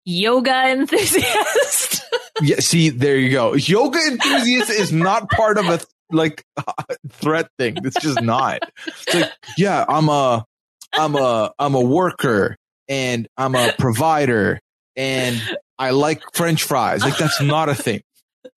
[0.05, 2.01] yoga enthusiast.
[2.41, 3.53] Yeah, see, there you go.
[3.53, 5.79] Yoga enthusiast is not part of a
[6.11, 6.43] like
[7.09, 7.77] threat thing.
[7.83, 8.59] It's just not.
[8.87, 10.43] It's like, yeah, I'm a,
[10.93, 12.57] I'm a, I'm a worker
[12.87, 14.59] and I'm a provider
[14.95, 15.39] and
[15.77, 17.01] I like French fries.
[17.01, 18.01] Like that's not a thing.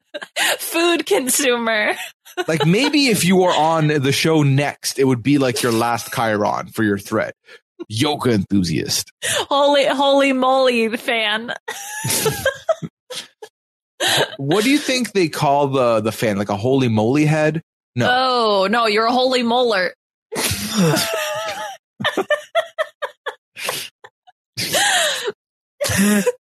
[0.59, 1.95] Food consumer.
[2.47, 6.13] Like maybe if you were on the show next, it would be like your last
[6.13, 7.35] Chiron for your threat.
[7.89, 9.11] Yoga enthusiast.
[9.25, 11.55] Holy holy moly fan.
[14.37, 16.37] What do you think they call the the fan?
[16.37, 17.63] Like a holy moly head?
[17.95, 18.09] No.
[18.11, 19.95] Oh no, you're a holy molar.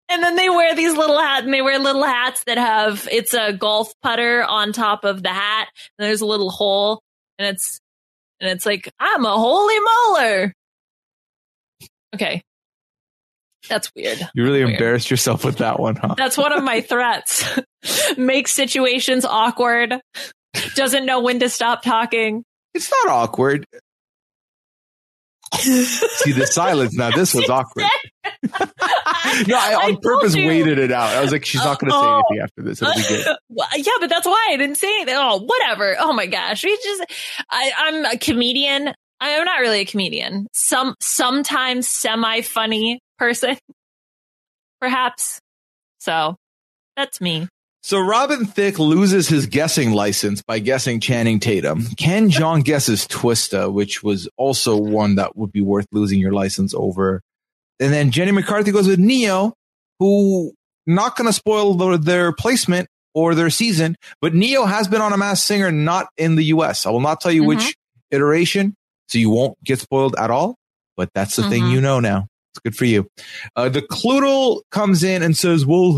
[0.08, 3.34] And then they wear these little hats and they wear little hats that have it's
[3.34, 5.68] a golf putter on top of the hat.
[5.98, 7.00] And there's a little hole
[7.38, 7.80] and it's
[8.40, 10.54] and it's like i'm a holy molar.
[12.14, 12.42] Okay.
[13.68, 14.18] That's weird.
[14.34, 14.70] You really Weird.
[14.70, 16.14] embarrassed yourself with that one, huh?
[16.16, 17.44] that's one of my threats.
[18.16, 20.00] Make situations awkward.
[20.74, 22.44] Doesn't know when to stop talking.
[22.72, 23.66] It's not awkward.
[25.54, 27.10] See the silence now.
[27.10, 27.86] This was awkward.
[29.46, 30.46] no, I on purpose you.
[30.46, 31.16] waited it out.
[31.16, 32.22] I was like, she's not going to say Oh.
[32.28, 32.82] anything after this.
[32.82, 33.36] It'll be good.
[33.50, 35.14] Well, yeah, but that's why I didn't say anything.
[35.16, 35.96] Oh, whatever.
[35.98, 36.62] Oh my gosh.
[36.64, 37.04] We just,
[37.50, 38.92] I, I'm a comedian.
[39.20, 40.46] I'm not really a comedian.
[40.52, 43.56] Some, sometimes semi funny person,
[44.80, 45.40] perhaps.
[45.98, 46.36] So
[46.96, 47.48] that's me.
[47.82, 51.86] So Robin Thicke loses his guessing license by guessing Channing Tatum.
[51.96, 56.74] Ken Jeong guesses Twista, which was also one that would be worth losing your license
[56.74, 57.22] over.
[57.80, 59.54] And then Jenny McCarthy goes with Neo,
[60.00, 60.52] who
[60.86, 65.12] not going to spoil the, their placement or their season, but Neo has been on
[65.12, 66.84] a Masked Singer, not in the U.S.
[66.84, 67.46] I will not tell you Mhm.
[67.46, 67.74] which
[68.10, 68.74] iteration,
[69.08, 70.56] so you won't get spoiled at all.
[70.96, 71.72] But that's the thing Mhm.
[71.72, 72.26] you know now.
[72.58, 73.08] It's good for you.
[73.56, 75.92] Uh, the Cluedle comes in and says, well,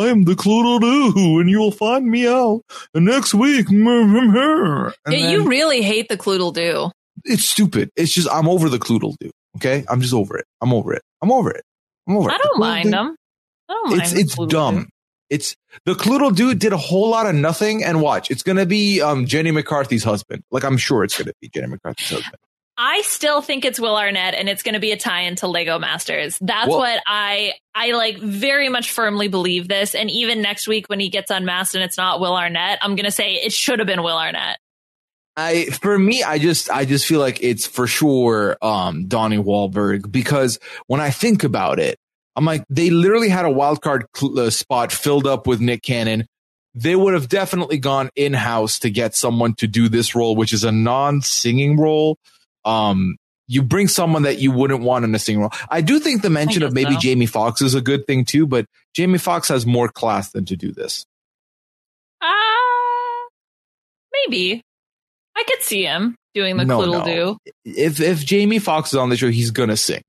[0.00, 2.62] I am the Cluedle-Doo, and you will find me out
[2.94, 3.66] next week.
[3.70, 6.90] Yeah, then- you really hate the Cluedle-Doo.
[7.24, 7.90] it's stupid.
[7.96, 9.30] It's just, I'm over the Cluedle-Doo.
[9.56, 9.84] Okay.
[9.88, 10.44] I'm just over it.
[10.60, 11.02] I'm over it.
[11.22, 11.64] I'm over it.
[12.06, 12.34] I'm over it.
[12.34, 13.16] I The don't mind them.
[13.68, 14.88] I don't mind It's, it's dumb.
[15.28, 15.54] It's
[15.86, 18.30] the Cluedle dude did a whole lot of nothing and watch.
[18.30, 20.42] It's going to be, um, Jenny McCarthy's husband.
[20.50, 22.36] Like, I'm sure it's going to be Jenny McCarthy's husband.
[22.76, 25.78] I still think it's Will Arnett and it's going to be a tie into Lego
[25.78, 26.38] Masters.
[26.40, 30.88] That's Well- what I I like very much firmly believe this and even next week
[30.88, 33.78] when he gets unmasked and it's not Will Arnett, I'm going to say it should
[33.78, 34.58] have been Will Arnett.
[35.36, 40.10] I for me, I just I just feel like it's for sure um Donnie Wahlberg
[40.10, 41.98] because when I think about it,
[42.36, 45.82] I'm like they literally had a wild card cl- uh, spot filled up with Nick
[45.82, 46.26] Cannon.
[46.74, 50.52] They would have definitely gone in house to get someone to do this role, which
[50.52, 52.16] is a non singing role.
[52.64, 55.52] Um, you bring someone that you wouldn't want in a singing role.
[55.68, 57.00] I do think the mention of maybe so.
[57.00, 60.56] Jamie Foxx is a good thing too, but Jamie Foxx has more class than to
[60.56, 61.04] do this.
[62.22, 63.26] Ah,
[64.12, 64.62] maybe.
[65.36, 67.38] I could see him doing the No, do.
[67.64, 70.02] If if Jamie Foxx is on the show, he's gonna sing.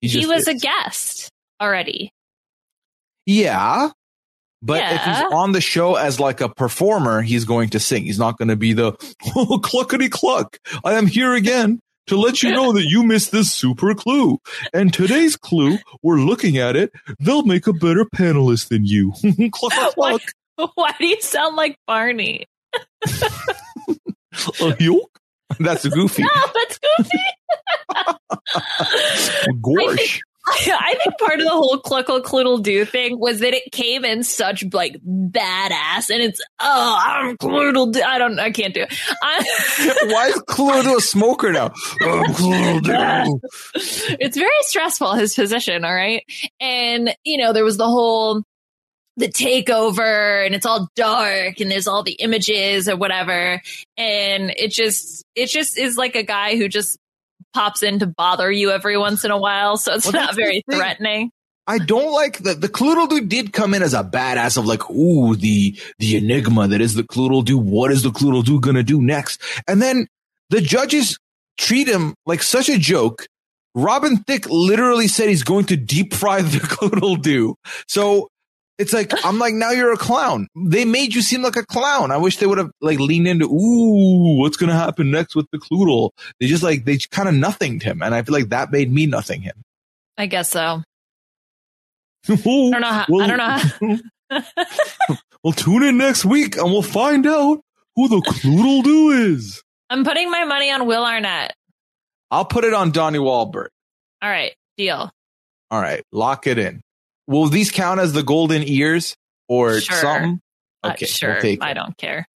[0.00, 2.10] He just was a guest already.
[3.24, 3.90] Yeah.
[4.62, 8.04] But if he's on the show as like a performer, he's going to sing.
[8.04, 8.92] He's not going to be the
[9.36, 10.58] oh, cluckety cluck.
[10.84, 14.38] I am here again to let you know that you missed this super clue.
[14.74, 16.92] And today's clue, we're looking at it.
[17.20, 19.12] They'll make a better panelist than you.
[19.52, 20.18] cluck, cluck, Why,
[20.56, 20.72] cluck.
[20.74, 22.46] why do you sound like Barney?
[24.60, 25.18] Uh, yoke.
[25.58, 26.22] That's goofy.
[26.34, 27.18] No, that's goofy.
[29.60, 30.20] Gorsh.
[30.68, 34.64] I think part of the whole Cluckle Cluedle-Doo thing was that it came in such
[34.72, 38.02] like badass, and it's oh I'm Cluedle-Doo.
[38.02, 38.92] I don't I can't do it.
[40.10, 41.72] Why is Clue a smoker now?
[42.02, 43.40] Oh,
[43.74, 45.84] it's very stressful his position.
[45.84, 46.24] All right,
[46.60, 48.42] and you know there was the whole
[49.16, 53.60] the takeover, and it's all dark, and there's all the images or whatever,
[53.96, 56.98] and it just it just is like a guy who just
[57.52, 60.62] pops in to bother you every once in a while, so it's Well, not very
[60.70, 61.30] threatening.
[61.66, 64.90] I don't like that the Cluedle dude did come in as a badass of like,
[64.90, 67.62] ooh, the the enigma that is the Cluedle dude.
[67.62, 69.40] What is the Cluedle dude gonna do next?
[69.68, 70.06] And then
[70.48, 71.16] the judges
[71.58, 73.26] treat him like such a joke.
[73.76, 77.54] Robin Thicke literally said he's going to deep fry the Cloodle dude.
[77.86, 78.28] So
[78.80, 80.48] it's like I'm like, now you're a clown.
[80.56, 82.10] They made you seem like a clown.
[82.10, 85.58] I wish they would have like leaned into, ooh, what's gonna happen next with the
[85.58, 86.10] Cluedle?
[86.40, 89.06] They just like they kind of nothinged him, and I feel like that made me
[89.06, 89.62] nothing him.
[90.18, 90.82] I guess so.
[92.28, 93.06] I don't know how.
[93.20, 93.98] I don't know.
[94.30, 97.60] How, Well, tune in next week and we'll find out
[97.96, 99.62] who the Cluedle-Doo is.
[99.88, 101.54] I'm putting my money on Will Arnett.
[102.30, 103.68] I'll put it on Donnie Wahlberg.
[104.22, 105.10] All right, deal.
[105.70, 106.82] All right, lock it in.
[107.30, 109.16] Will these count as the golden ears
[109.48, 109.96] or Sure.
[109.96, 110.40] something?
[110.82, 111.32] Uh, Okay, sure.
[111.34, 112.26] we'll take I don't care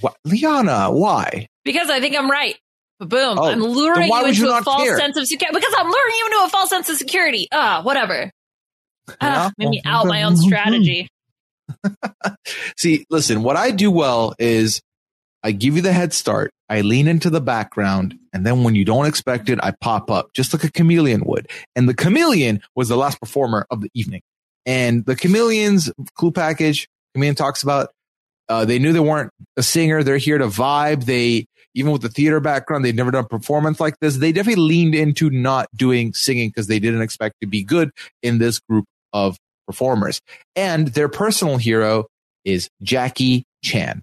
[0.00, 1.48] Wha- Liana, why?
[1.64, 2.56] because I think I'm right.
[2.98, 4.96] But boom, Oh, I'm luring you into you a false care?
[4.98, 5.58] sense of security.
[5.58, 7.46] Because I'm luring you into a false sense of security.
[7.52, 8.30] Ah, whatever.
[9.20, 11.08] Ah, made me out my own strategy.
[12.78, 14.80] See, listen, what I do well is
[15.46, 16.50] I give you the head start.
[16.68, 18.18] I lean into the background.
[18.32, 21.48] And then when you don't expect it, I pop up just like a chameleon would.
[21.76, 24.22] And the chameleon was the last performer of the evening.
[24.66, 27.90] And the chameleon's clue package, chameleon talks about,
[28.48, 30.02] uh, they knew they weren't a singer.
[30.02, 31.04] They're here to vibe.
[31.04, 34.16] They, even with the theater background, they'd never done a performance like this.
[34.16, 38.38] They definitely leaned into not doing singing because they didn't expect to be good in
[38.38, 39.36] this group of
[39.68, 40.20] performers.
[40.56, 42.06] And their personal hero
[42.44, 44.02] is Jackie Chan.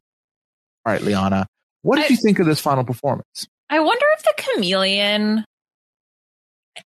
[0.86, 1.48] All right, Liana,
[1.82, 3.48] what did I- you think of this final performance?
[3.70, 5.46] I wonder if the chameleon.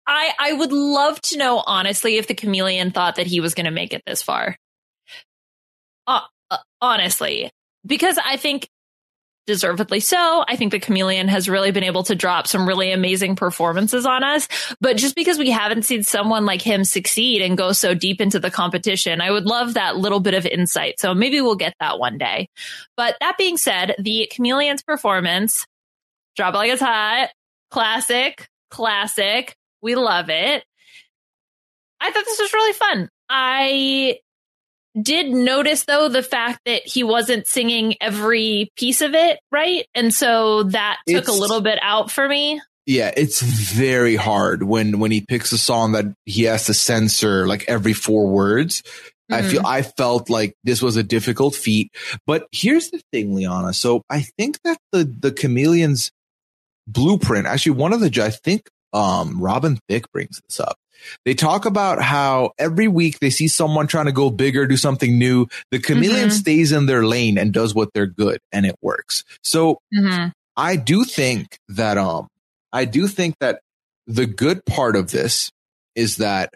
[0.08, 3.66] I I would love to know honestly if the chameleon thought that he was going
[3.66, 4.56] to make it this far.
[6.08, 6.22] Uh,
[6.52, 7.50] uh, honestly,
[7.86, 8.68] because I think
[9.46, 10.44] deservedly so.
[10.48, 14.24] I think the chameleon has really been able to drop some really amazing performances on
[14.24, 14.48] us.
[14.82, 18.40] But just because we haven't seen someone like him succeed and go so deep into
[18.40, 21.00] the competition, I would love that little bit of insight.
[21.00, 22.50] So maybe we'll get that one day.
[22.98, 25.66] But that being said, the chameleon's performance,
[26.36, 27.30] drop it like it's hot,
[27.72, 29.56] classic, classic.
[29.82, 30.64] We love it.
[32.02, 33.10] I thought this was really fun.
[33.30, 34.20] I
[35.02, 40.14] did notice though the fact that he wasn't singing every piece of it right, and
[40.14, 42.62] so that took It's- a little bit out for me.
[42.88, 47.48] Yeah, it's very hard when when he picks a song that he has to censor
[47.48, 48.84] like every four words.
[49.32, 49.50] I Mhm.
[49.50, 51.92] feel I felt like this was a difficult feat.
[52.28, 53.74] But here's the thing, Liana.
[53.74, 56.12] So I think that the the chameleons
[56.88, 60.78] blueprint, actually one of the I think um Robin Thicke brings this up.
[61.26, 65.18] They talk about how every week they see someone trying to go bigger, do something
[65.18, 65.48] new.
[65.72, 66.34] The chameleon Mhm.
[66.34, 69.24] stays in their lane and does what they're good and it works.
[69.44, 70.32] So Mhm.
[70.58, 72.28] I do think that um
[72.74, 73.62] I do think that
[74.08, 75.52] the good part of this
[75.96, 76.54] is that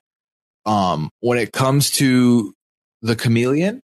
[0.66, 2.54] um when it comes to
[3.02, 3.82] the chameleon,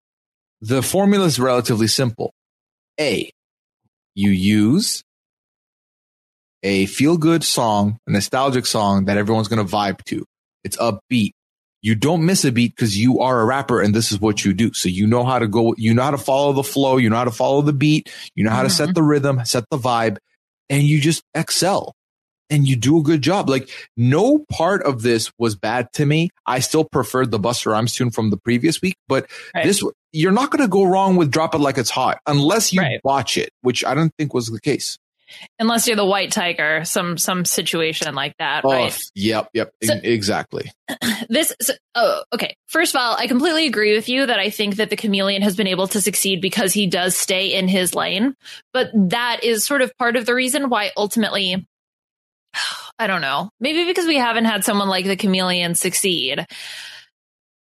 [0.62, 2.32] the formula is relatively simple.
[3.00, 3.32] A,
[4.14, 5.04] you use
[6.64, 10.26] a feel good song, a nostalgic song that everyone's going to vibe to.
[10.64, 11.32] It's upbeat.
[11.82, 14.53] You don't miss a beat because you are a rapper and this is what you
[14.53, 14.74] do.
[14.74, 17.16] So you know how to go, you know how to follow the flow, you know
[17.16, 18.93] how to follow the beat, you know how to set mm-hmm.
[18.93, 20.18] the rhythm, set the vibe,
[20.70, 21.95] and you just excel
[22.49, 23.49] and you do a good job.
[23.49, 26.30] Like no part of this was bad to me.
[26.45, 29.66] I still preferred the Busta Rhymes tune from the previous week, but Right.
[29.66, 32.82] this you're not going to go wrong with drop it like it's hot unless you
[32.82, 32.99] Right.
[33.03, 34.97] watch it, which I don't think was the case.
[35.60, 38.94] Unless you're the white tiger, some some situation like that, oh, right?
[38.94, 40.72] Oh, yep, yep, So- exactly.
[41.30, 44.78] this so, oh okay first of all i completely agree with you that i think
[44.78, 48.34] that the chameleon has been able to succeed because he does stay in his lane
[48.74, 51.66] but that is sort of part of the reason why ultimately
[53.00, 56.46] i don't know maybe because we haven't had someone like the chameleon succeed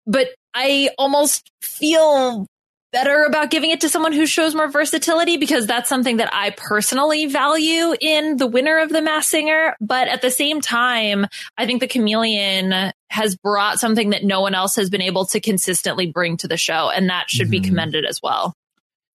[0.07, 2.47] but i almost feel
[2.95, 6.51] better about giving it to someone who shows more versatility because that's something that I
[6.51, 9.75] personally value in the winner of the Masked Singer.
[9.81, 11.27] But at the same time,
[11.59, 15.41] I think the chameleon has brought something that no one else has been able to
[15.41, 17.65] consistently bring to the show, and that should be Mhm.
[17.65, 18.55] commended as well.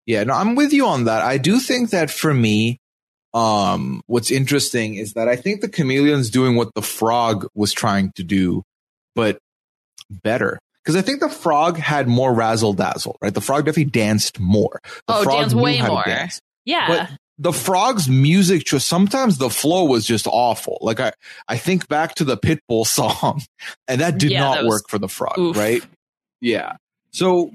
[0.06, 1.22] Yeah, no, I'm with you on that.
[1.22, 2.80] I do think that for me,
[3.34, 8.12] um, what's interesting is that I think the chameleon's doing what the frog was trying
[8.18, 8.64] to do,
[9.16, 9.40] but
[10.10, 10.60] better.
[10.90, 13.32] Because I think the frog had more razzle dazzle, right?
[13.32, 14.80] The frog definitely danced more.
[15.08, 16.02] The Oh, frog danced way more.
[16.04, 16.40] dance.
[16.66, 16.88] Yeah.
[16.88, 20.80] But the frog's music just sometimes the flow was just awful.
[20.82, 21.12] Like I,
[21.48, 23.44] I think back to the Pitbull song,
[23.88, 25.56] and that did Yeah, not that was- work for the frog, oof.
[25.56, 25.86] right?
[26.42, 26.78] Yeah.
[27.12, 27.52] So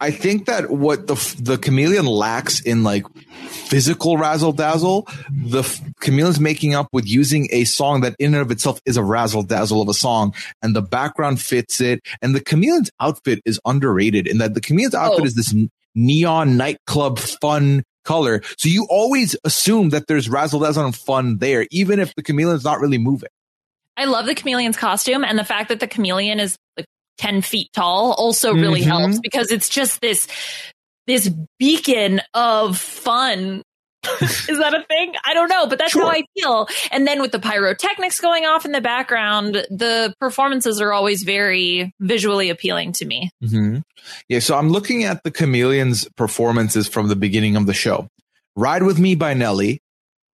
[0.00, 3.04] I think that what the the chameleon lacks in like
[3.38, 5.62] physical razzle dazzle, the
[6.00, 9.42] chameleon's making up with using a song that in and of itself is a razzle
[9.42, 12.00] dazzle of a song, and the background fits it.
[12.20, 15.26] And the chameleon's outfit is underrated in that the chameleon's outfit Oh.
[15.26, 15.54] is this
[15.94, 18.42] neon nightclub fun color.
[18.58, 22.64] So you always assume that there's razzle dazzle and fun there, even if the chameleon's
[22.64, 23.30] not really moving.
[23.96, 26.56] I love the chameleon's costume and the fact that the chameleon is
[27.18, 28.86] 10 feet tall also really Mhm.
[28.86, 30.26] helps because it's just this
[31.06, 33.62] this beacon of fun.
[34.20, 35.14] is that a thing?
[35.24, 36.02] I don't know, but that's Sure.
[36.02, 36.68] how I feel.
[36.92, 41.92] And then with the pyrotechnics going off in the background, the performances are always very
[42.00, 43.30] visually appealing to me.
[43.42, 43.78] Mm-hmm.
[44.28, 48.08] Yeah, so I'm looking at the Chameleons' performances from the beginning of the show.
[48.56, 49.80] "Ride with Me" by Nelly.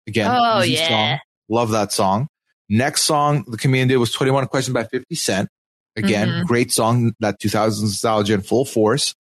[0.06, 0.88] Again, Oh, yeah.
[0.88, 1.18] song.
[1.48, 2.28] love that song.
[2.68, 5.48] Next song the Chameleon did was "21 Questions" by 50 Cent.
[5.96, 6.46] Again, Mhm.
[6.46, 7.12] great song.
[7.20, 9.14] That 2000s nostalgia in full force.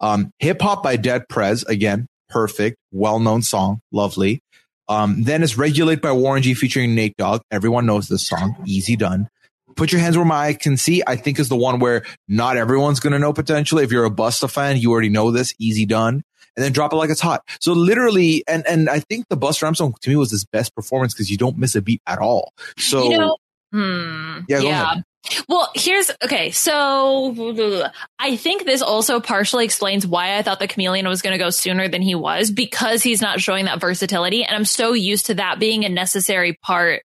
[0.00, 1.62] Um, "Hip Hop" by Dead Prez.
[1.64, 4.40] Again, perfect, well-known song, lovely.
[4.88, 7.42] Um, then it's "Regulate" by Warren G featuring Nate Dogg.
[7.50, 8.56] Everyone knows this song.
[8.66, 9.28] Easy done.
[9.76, 12.56] Put Your Hands Where My Eye Can See, I think is the one where not
[12.56, 13.82] everyone's going to know potentially.
[13.82, 15.52] If you're a Busta fan, you already know this.
[15.58, 16.22] Easy done.
[16.56, 17.42] And then drop it like it's hot.
[17.60, 20.72] So literally, and, and I think the Busta Rhymes song to me was his best
[20.76, 22.52] performance because you don't miss a beat at all.
[22.78, 23.36] So you know,
[23.72, 24.94] hmm, Yeah, go yeah.
[25.48, 26.50] Well, here's okay.
[26.50, 27.34] So
[28.18, 31.50] I think this also partially explains why I thought the chameleon was going to go
[31.50, 34.44] sooner than he was because he's not showing that versatility.
[34.44, 37.02] And I'm so used to that being a necessary part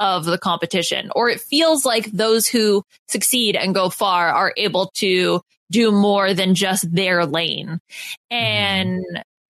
[0.00, 4.90] of the competition, or it feels like those who succeed and go far are able
[4.94, 5.40] to
[5.70, 7.80] do more than just their lane.
[8.32, 8.34] Mm-hmm.
[8.34, 9.04] And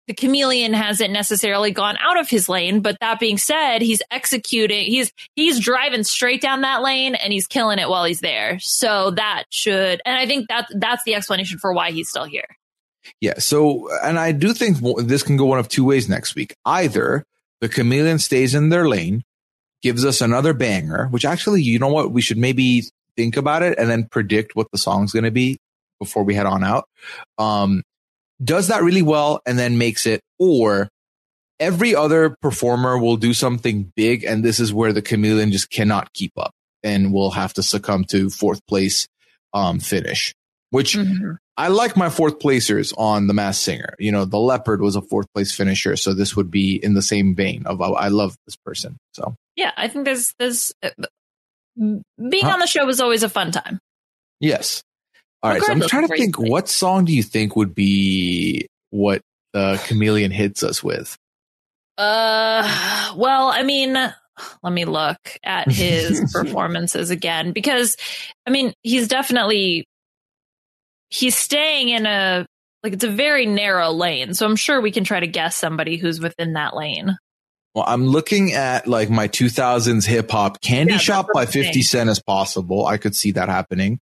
[0.06, 4.86] the chameleon hasn't necessarily gone out of his lane, but that being said, he's executing,
[4.86, 8.58] he's, he's driving straight down that lane and he's killing it while he's there.
[8.60, 12.56] So that should, and I think that that's the explanation for why he's still here.
[13.20, 13.38] Yeah.
[13.38, 16.54] So, and I do think this can go one of two ways next week.
[16.64, 17.24] Either
[17.60, 19.22] the chameleon stays in their lane,
[19.82, 22.10] gives us another banger, which actually, you know what?
[22.10, 22.84] We should maybe
[23.16, 25.58] think about it and then predict what the song's going to be
[25.98, 26.88] before we head on out.
[27.38, 27.82] Um,
[28.44, 30.88] does that really well and then makes it, or
[31.60, 34.24] every other performer will do something big.
[34.24, 38.04] And this is where the chameleon just cannot keep up and will have to succumb
[38.06, 39.06] to fourth place,
[39.52, 40.34] um, finish
[40.70, 41.36] which Mhm.
[41.56, 43.94] I like my fourth placers on the Masked Singer.
[44.00, 47.02] You know, the Leopard was a fourth place finisher, so this would be in the
[47.02, 48.96] same vein of oh, I love this person.
[49.12, 50.90] So Yeah, I think there's there's uh,
[51.76, 52.02] being
[52.44, 52.50] Huh?
[52.54, 53.78] on the show was always a fun time.
[54.40, 54.82] yes,
[55.44, 55.62] all right.
[55.62, 59.20] So I'm trying to think, what song do you think would be what
[59.52, 61.18] the chameleon hits us with?
[61.98, 67.98] Uh, well, I mean, let me look at his performances again because,
[68.46, 69.84] I mean, he's definitely
[71.10, 72.46] he's staying in a
[72.82, 74.32] like it's a very narrow lane.
[74.32, 77.18] So I'm sure we can try to guess somebody who's within that lane.
[77.74, 81.84] Well, I'm looking at like my 2000s hip hop Candy Yeah, Shop by 50 Cent
[81.84, 82.86] Cent as possible.
[82.86, 84.00] I could see that happening.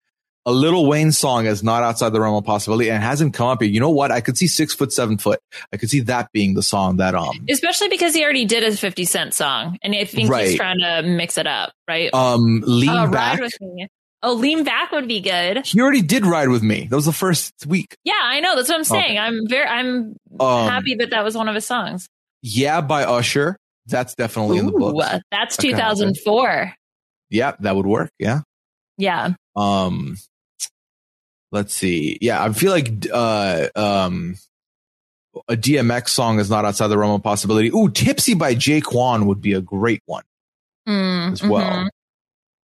[0.46, 3.60] A Lil Wayne song is not outside the realm of possibility and hasn't come up
[3.60, 3.70] here.
[3.70, 4.10] You know what?
[4.10, 5.38] I could see six foot, seven foot.
[5.72, 8.74] I could see that being the song that, um, Especially because he already did a
[8.74, 10.48] 50 Cent song, and I think Right.
[10.48, 12.12] he's trying to mix it up, right?
[12.14, 13.34] um, lean Oh, back.
[13.34, 13.86] ride with me.
[14.22, 15.66] Oh, lean back would be good.
[15.66, 16.86] He already did ride with me.
[16.88, 17.96] That was the first week.
[18.04, 18.54] Yeah, I know.
[18.56, 19.04] That's what I'm saying.
[19.04, 19.18] Okay.
[19.18, 22.06] I'm very, I'm Um, happy that that was one of his songs.
[22.42, 23.56] Yeah, by Usher.
[23.86, 24.94] That's definitely in the book.
[24.94, 24.98] Ooh,
[25.30, 25.96] that's That could happen.
[26.14, 26.74] 2004.
[27.30, 28.10] Yeah, that would work.
[28.18, 28.40] Yeah.
[28.98, 29.30] Yeah.
[29.56, 30.16] Um,
[31.52, 32.18] let's see.
[32.20, 34.36] Yeah, I feel like uh, um,
[35.48, 37.68] a DMX song is not outside the realm of possibility.
[37.68, 40.24] Ooh, "Tipsy" by J-Kwon would be a great one
[40.88, 41.62] Mm, as well.
[41.84, 41.88] mhm.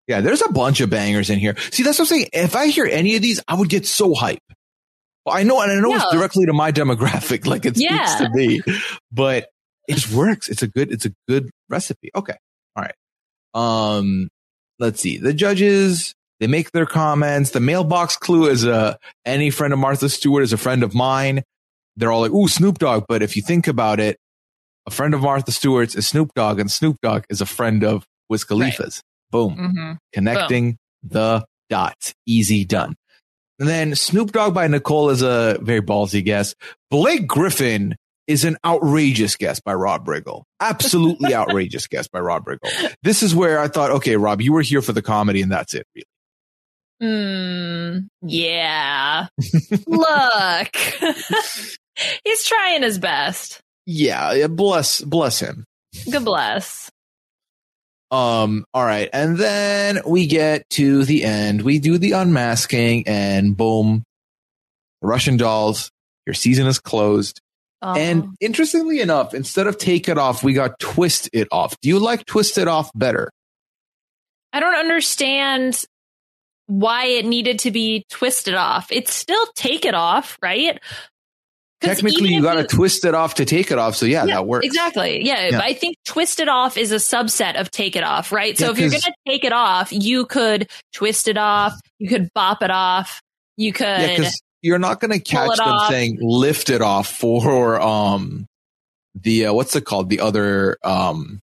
[0.09, 1.57] Yeah, there's a bunch of bangers in here.
[1.71, 2.29] See, that's what I'm saying.
[2.33, 4.41] If I hear any of these, I would get so hype.
[5.25, 8.17] Well, I know, and I know it's directly to my demographic, like it speaks Yeah.
[8.19, 8.61] to me,
[9.13, 9.49] but
[9.89, 10.49] it just works.
[10.49, 12.11] It's a good, it's a good recipe.
[12.15, 12.35] Okay,
[12.77, 12.95] all right.
[13.55, 14.29] Um,
[14.81, 15.19] let's see.
[15.19, 17.51] The judges they make their comments.
[17.51, 21.45] The mailbox clue is a any friend of Martha Stewart is a friend of mine.
[21.97, 24.17] They're all like, "Ooh, Snoop Dogg," but if you think about it,
[24.87, 28.05] a friend of Martha Stewart's is Snoop Dogg, and Snoop Dogg is a friend of
[28.29, 29.03] Wiz Khalifa's.
[29.31, 29.99] Boom Mhm.
[30.13, 32.13] connecting the dots.
[32.27, 32.97] Easy done.
[33.61, 36.55] And then Snoop Dogg by Nicole is a very ballsy guess.
[36.91, 37.95] Blake Griffin
[38.27, 40.43] is an outrageous guess by Rob Riggle.
[40.61, 42.93] Absolutely outrageous guess by Rob Riggle.
[43.03, 45.75] This is where I thought, okay, Rob, you were here for the comedy and that's
[45.75, 45.87] it.
[45.95, 46.05] Really.
[47.03, 49.27] Mm, yeah.
[49.87, 50.77] Look,
[52.25, 53.61] he's trying his best.
[53.87, 55.65] Yeah, bless bless him.
[56.11, 56.91] Good bless.
[58.13, 59.09] Um, all right.
[59.13, 61.63] And then we get to the end.
[61.63, 64.05] We do the unmasking and boom.
[65.01, 65.91] Russian dolls,
[66.27, 67.41] your season is closed.
[67.81, 67.95] Oh.
[67.95, 71.75] And interestingly enough, instead of take it off, we got twist it off.
[71.81, 73.31] Do you like twist it off better?
[74.53, 75.85] I don't understand
[76.73, 78.91] why it needed to be twisted off.
[78.91, 80.81] It's still take it off, right?
[81.83, 83.97] Technically, you got to twist it off to take it off.
[83.97, 84.65] So yeah, that works.
[84.65, 85.25] Exactly.
[85.25, 85.61] Yeah, Yeah.
[85.61, 88.57] I think twist it off is a subset of take it off, right?
[88.57, 92.09] So Yeah, if you're going to take it off, you could twist it off, you
[92.09, 93.21] could bop it off,
[93.57, 95.91] you could Yeah, because you're not going to catch them off.
[95.91, 98.47] saying lift it off for um
[99.21, 101.41] the uh, what's it called the other um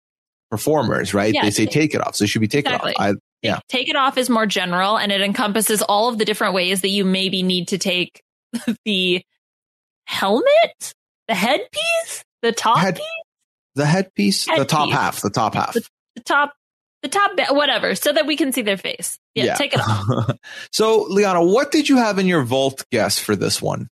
[0.50, 1.34] performers, right?
[1.36, 2.92] Yeah, they say take- it off, so it should be take Exactly.
[2.92, 3.06] it off.
[3.10, 3.60] I, yeah.
[3.70, 6.90] take it off is more general and it encompasses all of the different ways that
[6.90, 8.22] you maybe need to take
[8.86, 9.24] the
[10.06, 10.94] helmet,
[11.28, 13.06] the headpiece, the top Head- piece,
[13.76, 15.74] the headpiece, the top half, the top half.
[15.74, 15.84] the
[16.26, 16.54] top,
[17.02, 19.18] the top, whatever, so that we can see their face.
[19.36, 20.32] Yeah, take it off.
[20.72, 23.88] so, Liana, what did you have in your vault guess for this one?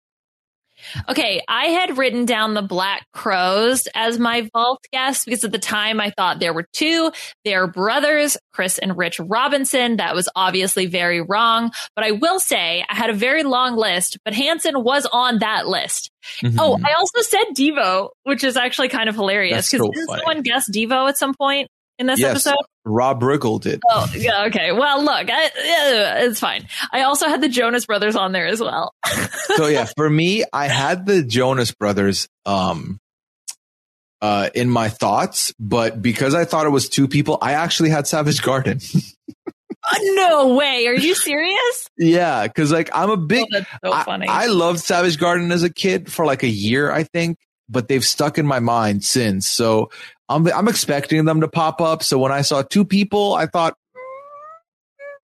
[1.08, 5.58] Okay, I had written down the Black Crowes as my vault guest because at the
[5.58, 7.12] time I thought there were two.
[7.44, 9.96] They're brothers, Chris and Rich Robinson.
[9.96, 11.72] That was obviously very wrong.
[11.94, 15.66] But I will say I had a very long list, but Hanson was on that
[15.66, 16.10] list.
[16.42, 16.58] Mm-hmm.
[16.58, 20.20] Oh, I also said Devo, which is actually kind of hilarious because so didn't funny.
[20.20, 21.68] someone guess Devo at some point
[21.98, 22.56] in this yes, episode?
[22.84, 23.80] Rob Riggle did.
[23.88, 24.72] Oh, yeah, okay.
[24.72, 26.66] Well, look, I, yeah, it's fine.
[26.92, 28.92] I also had the Jonas Brothers on there as well.
[29.56, 32.98] so yeah, for me, I had the Jonas Brothers um
[34.20, 38.06] uh in my thoughts, but because I thought it was two people, I actually had
[38.06, 38.80] Savage Garden.
[39.86, 40.86] Uh, no way.
[40.86, 41.90] Are you serious?
[41.98, 44.26] yeah, because like I'm a big Oh, that's so I, funny.
[44.26, 47.36] I loved Savage Garden as a kid for like a year, I think,
[47.68, 49.46] but they've stuck in my mind since.
[49.46, 49.90] So
[50.28, 52.02] I'm I'm expecting them to pop up.
[52.02, 53.74] So when I saw two people, I thought,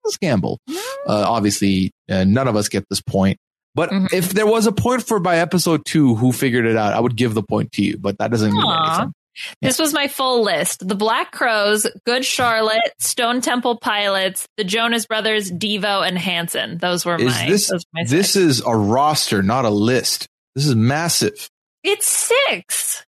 [0.03, 0.59] let's gamble.
[0.69, 3.37] Uh, obviously, uh, none of us get this point.
[3.73, 4.11] But Mhm.
[4.13, 7.15] if there was a point for by episode two who figured it out, I would
[7.15, 7.97] give the point to you.
[7.97, 8.95] But that doesn't mean Aw.
[8.97, 9.13] anything.
[9.61, 10.85] This was my full list.
[10.85, 16.79] The Black Crowes, Good Charlotte, Stone Temple Pilots, the Jonas Brothers, Devo, and Hanson.
[16.79, 20.27] Those were Is my this those were my this is a roster, not a list.
[20.53, 21.49] This is massive.
[21.81, 23.05] It's six.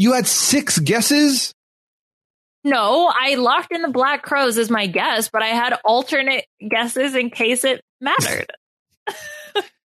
[0.00, 1.52] You had six guesses.
[2.64, 7.14] No, I locked in the Black Crowes as my guess, but I had alternate guesses
[7.14, 8.50] in case it mattered.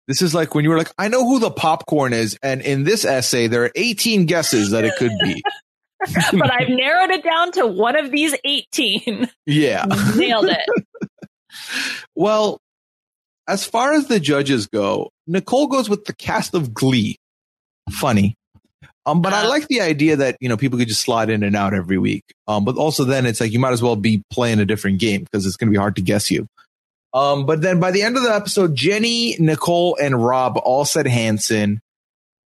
[0.07, 2.83] This is like when you were like, I know who the popcorn is, and in
[2.83, 5.43] this essay there are 18 guesses that it could be.
[6.33, 9.29] but I've narrowed it down to one of these 18.
[9.45, 9.85] Yeah.
[10.15, 11.21] Nailed it.
[12.15, 12.59] Well,
[13.47, 17.17] as far as the judges go, Nicole goes with the cast of Glee.
[17.91, 18.35] Funny.
[19.05, 21.55] Um, but I like the idea that, you know, people could just slide in and
[21.55, 22.23] out every week.
[22.47, 25.23] Um, but also then it's like you might as well be playing a different game
[25.23, 26.47] because it's going to be hard to guess you.
[27.13, 31.07] Um, but then by the end of the episode, Jenny, Nicole, and Rob all said
[31.07, 31.79] Hanson.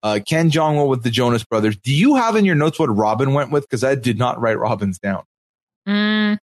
[0.02, 1.78] Uh, Ken Jeong with the Jonas Brothers.
[1.78, 3.64] Do you have in your notes what Robin went with?
[3.64, 5.24] Because I did not write Robin's down.
[5.88, 6.38] Mm.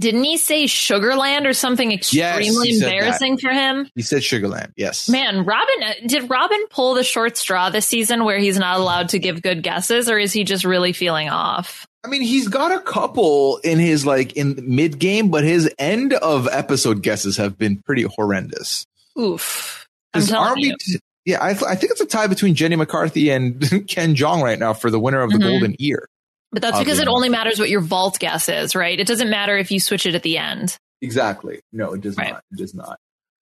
[0.00, 2.94] Didn't he say Sugarland or something extremely he said that.
[2.94, 3.88] embarrassing for him?
[3.96, 4.72] He said Sugarland.
[4.76, 5.08] Yes.
[5.08, 9.08] Man, Robin, uh, did Robin pull the short straw this season where he's not allowed
[9.10, 11.84] to give good guesses, or is he just really feeling off?
[12.04, 16.12] I mean, he's got a couple in his like in mid game, but his end
[16.12, 18.86] of episode guesses have been pretty horrendous.
[19.18, 19.88] Oof.
[20.14, 20.98] I'm 'Cause telling aren't we- you.
[21.24, 24.58] yeah, I, th- I think it's a tie between Jenny McCarthy and Ken Jeong right
[24.60, 25.42] now for the winner of the Mhm.
[25.42, 26.08] Golden Ear.
[26.50, 28.98] But that's because it only matters what your vault guess is, right?
[28.98, 30.76] It doesn't matter if you switch it at the end.
[31.02, 31.60] Exactly.
[31.72, 32.32] No, it does Right.
[32.32, 32.42] not.
[32.52, 32.98] It does not.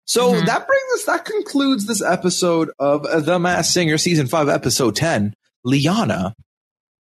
[0.07, 0.47] So Mhm.
[0.47, 1.05] that brings us.
[1.05, 5.35] That concludes this episode of The Masked Singer, season five, episode ten.
[5.65, 6.35] Liana,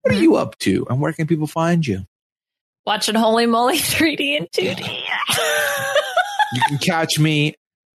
[0.03, 0.19] what Mm-hmm.
[0.19, 2.05] are you up to, and where can people find you?
[2.85, 5.03] Watching Holey Moley 3D and 2D.
[6.53, 7.55] You can catch me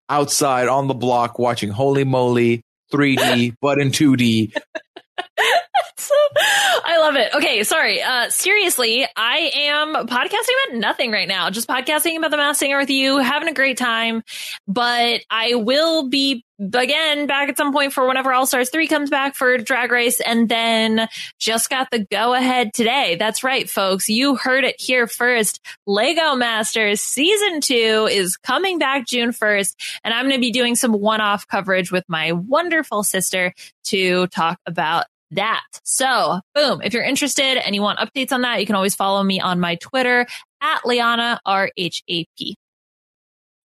[0.09, 4.53] outside on the block watching Holey Moley 3D, but in 2D.
[6.85, 7.35] I love it.
[7.35, 8.03] Okay, sorry.
[8.03, 11.51] Uh, seriously, I am podcasting about nothing right now.
[11.51, 14.23] Just podcasting about the Masked Singer with you, having a great time.
[14.67, 19.11] But I will be again back at some point for whenever All Stars three comes
[19.11, 21.09] back for Drag Race, and then
[21.39, 23.17] just got the go ahead today.
[23.19, 24.09] That's right, folks.
[24.09, 25.61] You heard it here first.
[25.87, 30.77] Lego Masters season two is coming back June first, and I'm going to be doing
[30.77, 33.53] some one off coverage with my wonderful sister
[33.85, 35.63] to talk about that.
[35.85, 36.81] So, boom.
[36.83, 39.61] If you're interested and you want updates on that, you can always follow me on
[39.61, 40.27] my Twitter
[40.61, 42.57] at Liana R H A P.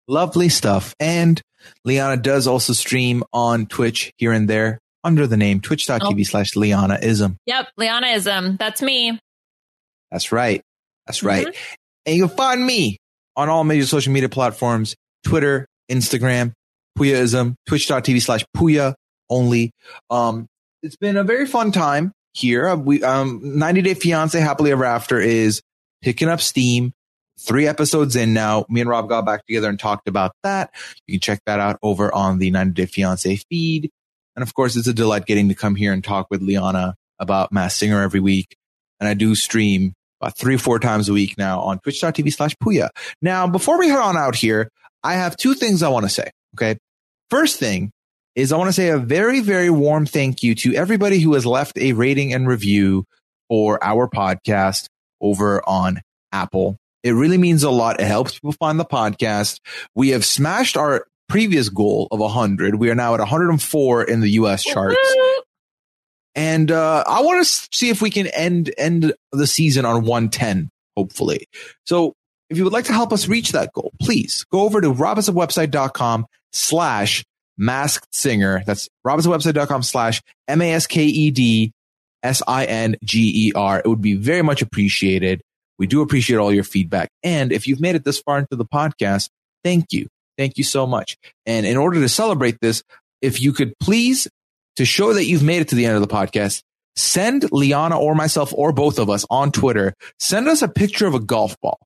[0.06, 0.94] Lovely stuff.
[0.98, 1.40] And
[1.84, 7.36] Liana does also stream on Twitch here and there under the name twitch.tv slash Lianaism.
[7.46, 8.58] Yep, Lianaism.
[8.58, 9.18] That's me.
[10.10, 10.62] That's right.
[11.06, 11.46] That's right.
[12.06, 12.98] And you can find me
[13.36, 16.52] on all major social media platforms, Twitter, Instagram,
[16.98, 18.94] Puyaism, twitch.tv slash Puya
[19.28, 19.70] only.
[20.10, 20.46] Um,
[20.82, 22.68] it's been a very fun time here.
[22.68, 25.62] Uh, We, um, 90 Day Fiance Happily Ever After is
[26.02, 26.92] picking up steam.
[27.40, 28.66] Three episodes in now.
[28.68, 30.70] Me and Rob got back together and talked about that.
[31.06, 33.90] You can check that out over on the 90 Day Fiance feed.
[34.34, 37.52] And of course, it's a delight getting to come here and talk with Liana about
[37.52, 38.56] Masked Singer every week.
[38.98, 42.56] And I do stream about three or four times a week now on twitch.tv slash
[42.56, 42.88] Puya.
[43.22, 44.68] Now, before we head on out here,
[45.04, 46.30] I have two things I want to say.
[46.56, 46.76] Okay.
[47.30, 47.92] First thing
[48.38, 51.44] is I want to say a very, very warm thank you to everybody who has
[51.44, 53.04] left a rating and review
[53.48, 54.86] for our podcast
[55.20, 56.00] over on
[56.30, 56.76] Apple.
[57.02, 57.98] It really means a lot.
[57.98, 59.58] It helps people find the podcast.
[59.96, 62.76] We have smashed our previous goal of 100.
[62.76, 65.16] We are now at 104 in the US charts.
[66.36, 70.70] And uh, I want to see if we can end end the season on 110,
[70.96, 71.46] hopefully.
[71.86, 72.14] So
[72.50, 76.26] if you would like to help us reach that goal, please go over to robhasawebsite.com
[76.52, 77.24] slash
[77.58, 78.62] masked singer.
[78.64, 81.72] That's robhasawebsite.com slash M-A-S-K-E-D
[82.22, 83.82] S-I-N-G-E-R.
[83.84, 85.42] It would be very much appreciated.
[85.78, 87.10] We do appreciate all your feedback.
[87.22, 89.28] And if you've made it this far into the podcast,
[89.62, 90.08] thank you.
[90.36, 91.16] Thank you so much.
[91.46, 92.82] And in order to celebrate this,
[93.20, 94.28] if you could please,
[94.76, 96.62] to show that you've made it to the end of the podcast,
[96.96, 101.14] send Liana or myself or both of us on Twitter, send us a picture of
[101.14, 101.78] a golf ball.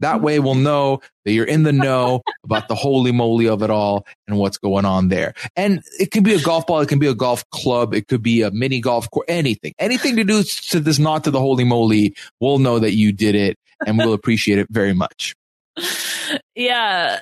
[0.00, 3.70] That way we'll know that you're in the know about the holy moly of it
[3.70, 5.34] all and what's going on there.
[5.56, 6.80] And it can be a golf ball.
[6.80, 7.94] It can be a golf club.
[7.94, 11.30] It could be a mini golf course, anything, anything to do to this, not to
[11.30, 12.14] the holy moly.
[12.40, 15.34] We'll know that you did it and we'll appreciate it very much.
[16.54, 17.20] Yeah.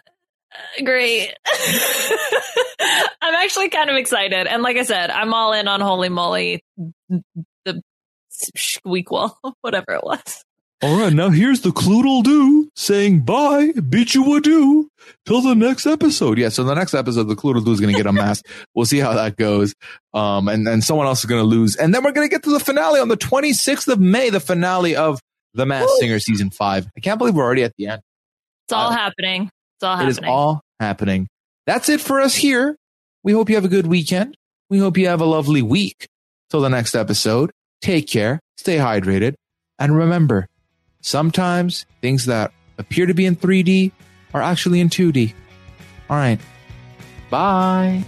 [0.85, 1.35] Great.
[3.23, 4.47] I'm actually kind of excited.
[4.47, 6.63] And like I said, I'm all in on Holey Moley,
[7.65, 7.83] the
[8.57, 10.45] squeakquel, whatever it was.
[10.83, 14.91] All right, now here's the Cluedle-Doo saying bye, bid you adieu
[15.25, 16.37] till the next episode.
[16.37, 18.47] Yeah, so the next episode, the Cluedle-Doo is going to get unmasked.
[18.75, 19.73] we'll see how that goes.
[20.13, 21.77] Um, and then someone else is going to lose.
[21.77, 24.41] And then we're going to get to the finale on the 26th of May, the
[24.41, 25.21] finale of
[25.55, 25.87] The Woo.
[26.01, 26.87] Singer season five.
[26.97, 28.03] I can't believe we're already at the end.
[28.67, 29.45] It's all Uh, happening.
[29.77, 31.29] It's all It is all happening.
[31.67, 32.77] That's it for us here.
[33.23, 34.37] We hope you have a good weekend.
[34.69, 36.09] We hope you have a lovely week.
[36.51, 39.35] Till the next episode, take care, stay hydrated,
[39.79, 40.47] and remember,
[41.05, 43.93] sometimes things that appear to be in 3D
[44.33, 45.35] are actually in 2D.
[46.11, 46.41] All right.
[47.31, 48.05] Bye.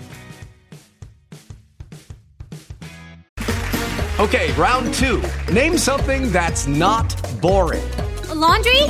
[4.19, 5.23] Okay, round two.
[5.53, 7.85] Name something that's not boring.
[8.31, 8.83] A laundry?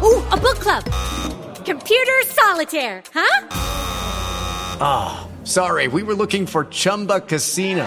[0.00, 0.84] Ooh, a book club.
[1.64, 3.48] Computer solitaire, huh?
[4.80, 7.86] Ah, sorry, we were looking for Chumba Casino.